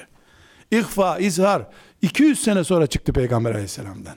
İhfa 0.70 1.18
izhar 1.18 1.62
200 2.03 2.42
sene 2.42 2.64
sonra 2.64 2.87
çıktı 2.87 3.12
Peygamber 3.12 3.51
aleyhisselamdan. 3.51 4.16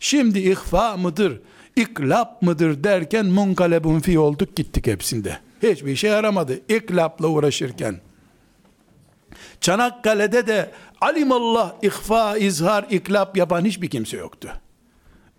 Şimdi 0.00 0.38
ihfa 0.38 0.96
mıdır, 0.96 1.40
iklap 1.76 2.42
mıdır 2.42 2.84
derken 2.84 3.26
munkalebun 3.26 4.00
fi 4.00 4.18
olduk 4.18 4.56
gittik 4.56 4.86
hepsinde. 4.86 5.38
Hiçbir 5.62 5.92
işe 5.92 6.08
yaramadı 6.08 6.60
iklapla 6.68 7.26
uğraşırken. 7.26 8.00
Çanakkale'de 9.60 10.46
de 10.46 10.70
alimallah 11.00 11.72
ihfa, 11.82 12.36
izhar, 12.36 12.86
iklap 12.90 13.36
yapan 13.36 13.64
hiçbir 13.64 13.90
kimse 13.90 14.16
yoktu. 14.16 14.52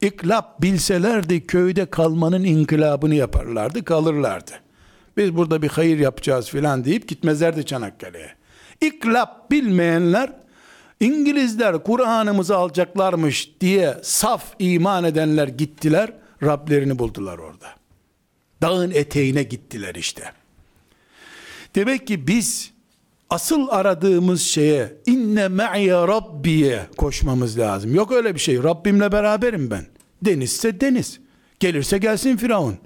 İklap 0.01 0.61
bilselerdi 0.61 1.47
köyde 1.47 1.85
kalmanın 1.85 2.43
inkılabını 2.43 3.15
yaparlardı, 3.15 3.83
kalırlardı. 3.83 4.51
Biz 5.17 5.35
burada 5.35 5.61
bir 5.61 5.69
hayır 5.69 5.99
yapacağız 5.99 6.49
filan 6.49 6.85
deyip 6.85 7.07
gitmezlerdi 7.07 7.65
Çanakkale'ye. 7.65 8.31
İklap 8.81 9.51
bilmeyenler 9.51 10.33
İngilizler 10.99 11.83
Kur'an'ımızı 11.83 12.57
alacaklarmış 12.57 13.51
diye 13.61 13.97
saf 14.03 14.53
iman 14.59 15.03
edenler 15.03 15.47
gittiler, 15.47 16.13
Rablerini 16.43 16.99
buldular 16.99 17.37
orada. 17.37 17.67
Dağın 18.61 18.91
eteğine 18.91 19.43
gittiler 19.43 19.95
işte. 19.95 20.31
Demek 21.75 22.07
ki 22.07 22.27
biz 22.27 22.73
asıl 23.29 23.67
aradığımız 23.69 24.41
şeye 24.41 24.93
inne 25.05 25.47
me'ye 25.47 25.93
rabbiye 25.93 26.87
koşmamız 26.97 27.59
lazım. 27.59 27.95
Yok 27.95 28.11
öyle 28.11 28.35
bir 28.35 28.39
şey. 28.39 28.63
Rabbimle 28.63 29.11
beraberim 29.11 29.71
ben. 29.71 29.85
Denizse 30.21 30.81
deniz. 30.81 31.19
Gelirse 31.59 31.97
gelsin 31.97 32.37
Firavun. 32.37 32.77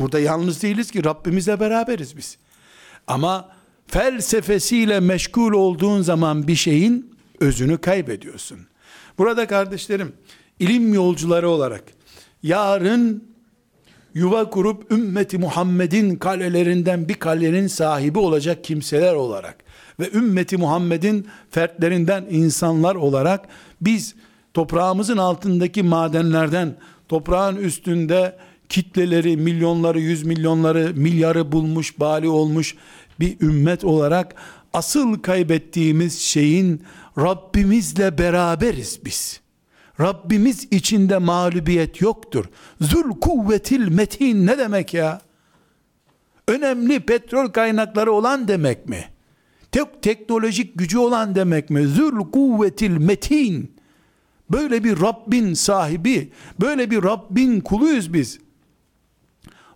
Burada 0.00 0.20
yalnız 0.20 0.62
değiliz 0.62 0.90
ki 0.90 1.04
Rabbimizle 1.04 1.60
beraberiz 1.60 2.16
biz. 2.16 2.38
Ama 3.06 3.48
felsefesiyle 3.86 5.00
meşgul 5.00 5.52
olduğun 5.52 6.02
zaman 6.02 6.48
bir 6.48 6.54
şeyin 6.54 7.14
özünü 7.40 7.78
kaybediyorsun. 7.78 8.58
Burada 9.18 9.46
kardeşlerim 9.46 10.12
ilim 10.58 10.94
yolcuları 10.94 11.48
olarak 11.48 11.84
yarın 12.42 13.24
yuva 14.14 14.50
kurup 14.50 14.92
ümmeti 14.92 15.38
Muhammed'in 15.38 16.16
kalelerinden 16.16 17.08
bir 17.08 17.14
kalenin 17.14 17.66
sahibi 17.66 18.18
olacak 18.18 18.64
kimseler 18.64 19.14
olarak 19.14 19.65
ve 20.00 20.10
ümmeti 20.12 20.56
Muhammed'in 20.56 21.26
fertlerinden 21.50 22.26
insanlar 22.30 22.94
olarak 22.94 23.48
biz 23.80 24.14
toprağımızın 24.54 25.16
altındaki 25.16 25.82
madenlerden 25.82 26.76
toprağın 27.08 27.56
üstünde 27.56 28.36
kitleleri, 28.68 29.36
milyonları, 29.36 30.00
yüz 30.00 30.22
milyonları, 30.22 30.92
milyarı 30.94 31.52
bulmuş, 31.52 32.00
bali 32.00 32.28
olmuş 32.28 32.74
bir 33.20 33.40
ümmet 33.40 33.84
olarak 33.84 34.34
asıl 34.72 35.18
kaybettiğimiz 35.18 36.18
şeyin 36.20 36.82
Rabbimizle 37.18 38.18
beraberiz 38.18 39.00
biz. 39.04 39.40
Rabbimiz 40.00 40.68
içinde 40.70 41.18
mağlubiyet 41.18 42.00
yoktur. 42.00 42.44
Zul 42.80 43.20
kuvvetil 43.20 43.88
metin 43.88 44.46
ne 44.46 44.58
demek 44.58 44.94
ya? 44.94 45.20
Önemli 46.48 47.00
petrol 47.00 47.48
kaynakları 47.48 48.12
olan 48.12 48.48
demek 48.48 48.88
mi? 48.88 49.04
Tek 49.72 50.02
teknolojik 50.02 50.78
gücü 50.78 50.98
olan 50.98 51.34
demek 51.34 51.70
mi? 51.70 51.86
Zul 51.86 52.30
kuvvetil 52.30 52.90
metin. 52.90 53.76
Böyle 54.50 54.84
bir 54.84 55.00
Rabbin 55.00 55.54
sahibi, 55.54 56.32
böyle 56.60 56.90
bir 56.90 57.02
Rabbin 57.02 57.60
kuluyuz 57.60 58.12
biz. 58.12 58.38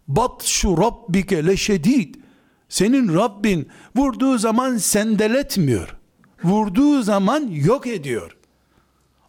Bat 0.09 0.43
şu 0.43 0.79
Rabbike 0.79 1.47
leşedid. 1.47 2.15
Senin 2.69 3.15
Rabbin 3.15 3.69
vurduğu 3.97 4.39
zaman 4.39 4.77
sendeletmiyor. 4.77 5.97
Vurduğu 6.45 7.03
zaman 7.03 7.47
yok 7.51 7.87
ediyor. 7.87 8.37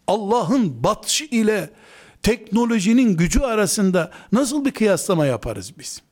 Allah'ın 0.06 0.84
batış 0.84 1.20
ile 1.22 1.70
teknolojinin 2.22 3.16
gücü 3.16 3.40
arasında 3.40 4.10
nasıl 4.32 4.64
bir 4.64 4.70
kıyaslama 4.70 5.26
yaparız 5.26 5.72
biz? 5.78 6.02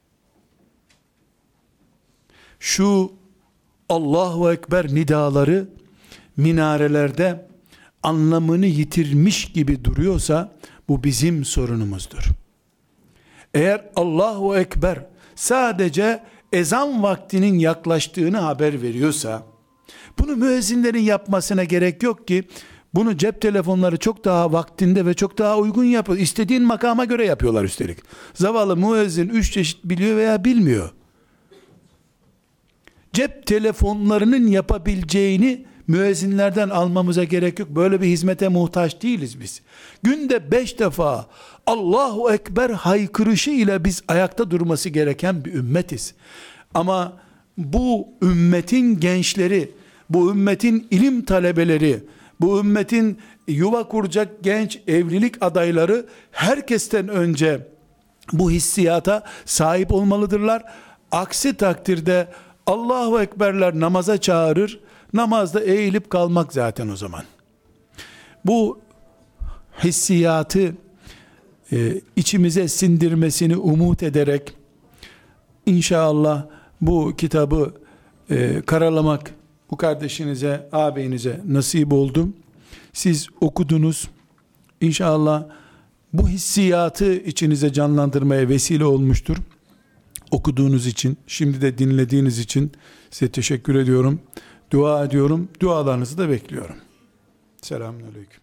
Şu 2.60 3.12
Allahu 3.90 4.52
Ekber 4.52 4.94
nidaları 4.94 5.68
minarelerde 6.36 7.46
anlamını 8.02 8.66
yitirmiş 8.66 9.52
gibi 9.52 9.84
duruyorsa 9.84 10.52
bu 10.88 11.04
bizim 11.04 11.44
sorunumuzdur. 11.44 12.24
Eğer 13.54 13.84
Allahu 13.96 14.56
Ekber 14.56 15.06
sadece 15.34 16.22
ezan 16.52 17.02
vaktinin 17.02 17.58
yaklaştığını 17.58 18.38
haber 18.38 18.82
veriyorsa 18.82 19.42
bunu 20.18 20.36
müezzinlerin 20.36 21.02
yapmasına 21.02 21.64
gerek 21.64 22.02
yok 22.02 22.28
ki 22.28 22.44
bunu 22.94 23.16
cep 23.16 23.40
telefonları 23.40 23.96
çok 23.96 24.24
daha 24.24 24.52
vaktinde 24.52 25.06
ve 25.06 25.14
çok 25.14 25.38
daha 25.38 25.58
uygun 25.58 25.84
yapıyor. 25.84 26.18
İstediğin 26.18 26.62
makama 26.62 27.04
göre 27.04 27.26
yapıyorlar 27.26 27.64
üstelik. 27.64 27.98
Zavallı 28.34 28.76
müezzin 28.76 29.28
üç 29.28 29.52
çeşit 29.52 29.84
biliyor 29.84 30.16
veya 30.16 30.44
bilmiyor. 30.44 30.90
Cep 33.12 33.46
telefonlarının 33.46 34.46
yapabileceğini 34.46 35.64
müezzinlerden 35.86 36.68
almamıza 36.68 37.24
gerek 37.24 37.58
yok. 37.58 37.68
Böyle 37.68 38.00
bir 38.00 38.06
hizmete 38.06 38.48
muhtaç 38.48 39.02
değiliz 39.02 39.40
biz. 39.40 39.60
Günde 40.02 40.50
beş 40.50 40.78
defa 40.78 41.26
Allahu 41.66 42.32
Ekber 42.32 42.70
haykırışı 42.70 43.50
ile 43.50 43.84
biz 43.84 44.02
ayakta 44.08 44.50
durması 44.50 44.88
gereken 44.88 45.44
bir 45.44 45.54
ümmetiz. 45.54 46.14
Ama 46.74 47.16
bu 47.58 48.08
ümmetin 48.22 49.00
gençleri, 49.00 49.70
bu 50.10 50.30
ümmetin 50.30 50.86
ilim 50.90 51.24
talebeleri, 51.24 52.04
bu 52.40 52.60
ümmetin 52.60 53.18
yuva 53.48 53.88
kuracak 53.88 54.28
genç 54.42 54.80
evlilik 54.86 55.34
adayları 55.40 56.06
herkesten 56.32 57.08
önce 57.08 57.68
bu 58.32 58.50
hissiyata 58.50 59.22
sahip 59.44 59.92
olmalıdırlar. 59.92 60.62
Aksi 61.12 61.56
takdirde 61.56 62.28
Allahu 62.70 63.20
Ekberler 63.20 63.80
namaza 63.80 64.18
çağırır. 64.18 64.80
Namazda 65.12 65.60
eğilip 65.60 66.10
kalmak 66.10 66.52
zaten 66.52 66.88
o 66.88 66.96
zaman. 66.96 67.24
Bu 68.46 68.80
hissiyatı 69.84 70.74
e, 71.72 72.00
içimize 72.16 72.68
sindirmesini 72.68 73.56
umut 73.56 74.02
ederek 74.02 74.52
inşallah 75.66 76.46
bu 76.80 77.16
kitabı 77.16 77.74
e, 78.30 78.62
karalamak 78.66 79.34
bu 79.70 79.76
kardeşinize, 79.76 80.68
ağabeyinize 80.72 81.40
nasip 81.48 81.92
oldu. 81.92 82.28
Siz 82.92 83.28
okudunuz. 83.40 84.10
İnşallah 84.80 85.44
bu 86.12 86.28
hissiyatı 86.28 87.14
içinize 87.14 87.72
canlandırmaya 87.72 88.48
vesile 88.48 88.84
olmuştur. 88.84 89.36
Okuduğunuz 90.30 90.86
için, 90.86 91.18
şimdi 91.26 91.62
de 91.62 91.78
dinlediğiniz 91.78 92.38
için 92.38 92.72
size 93.10 93.32
teşekkür 93.32 93.74
ediyorum. 93.74 94.20
Dua 94.70 95.04
ediyorum. 95.04 95.48
Dualarınızı 95.60 96.18
da 96.18 96.28
bekliyorum. 96.28 96.76
Selamünaleyküm. 97.62 98.39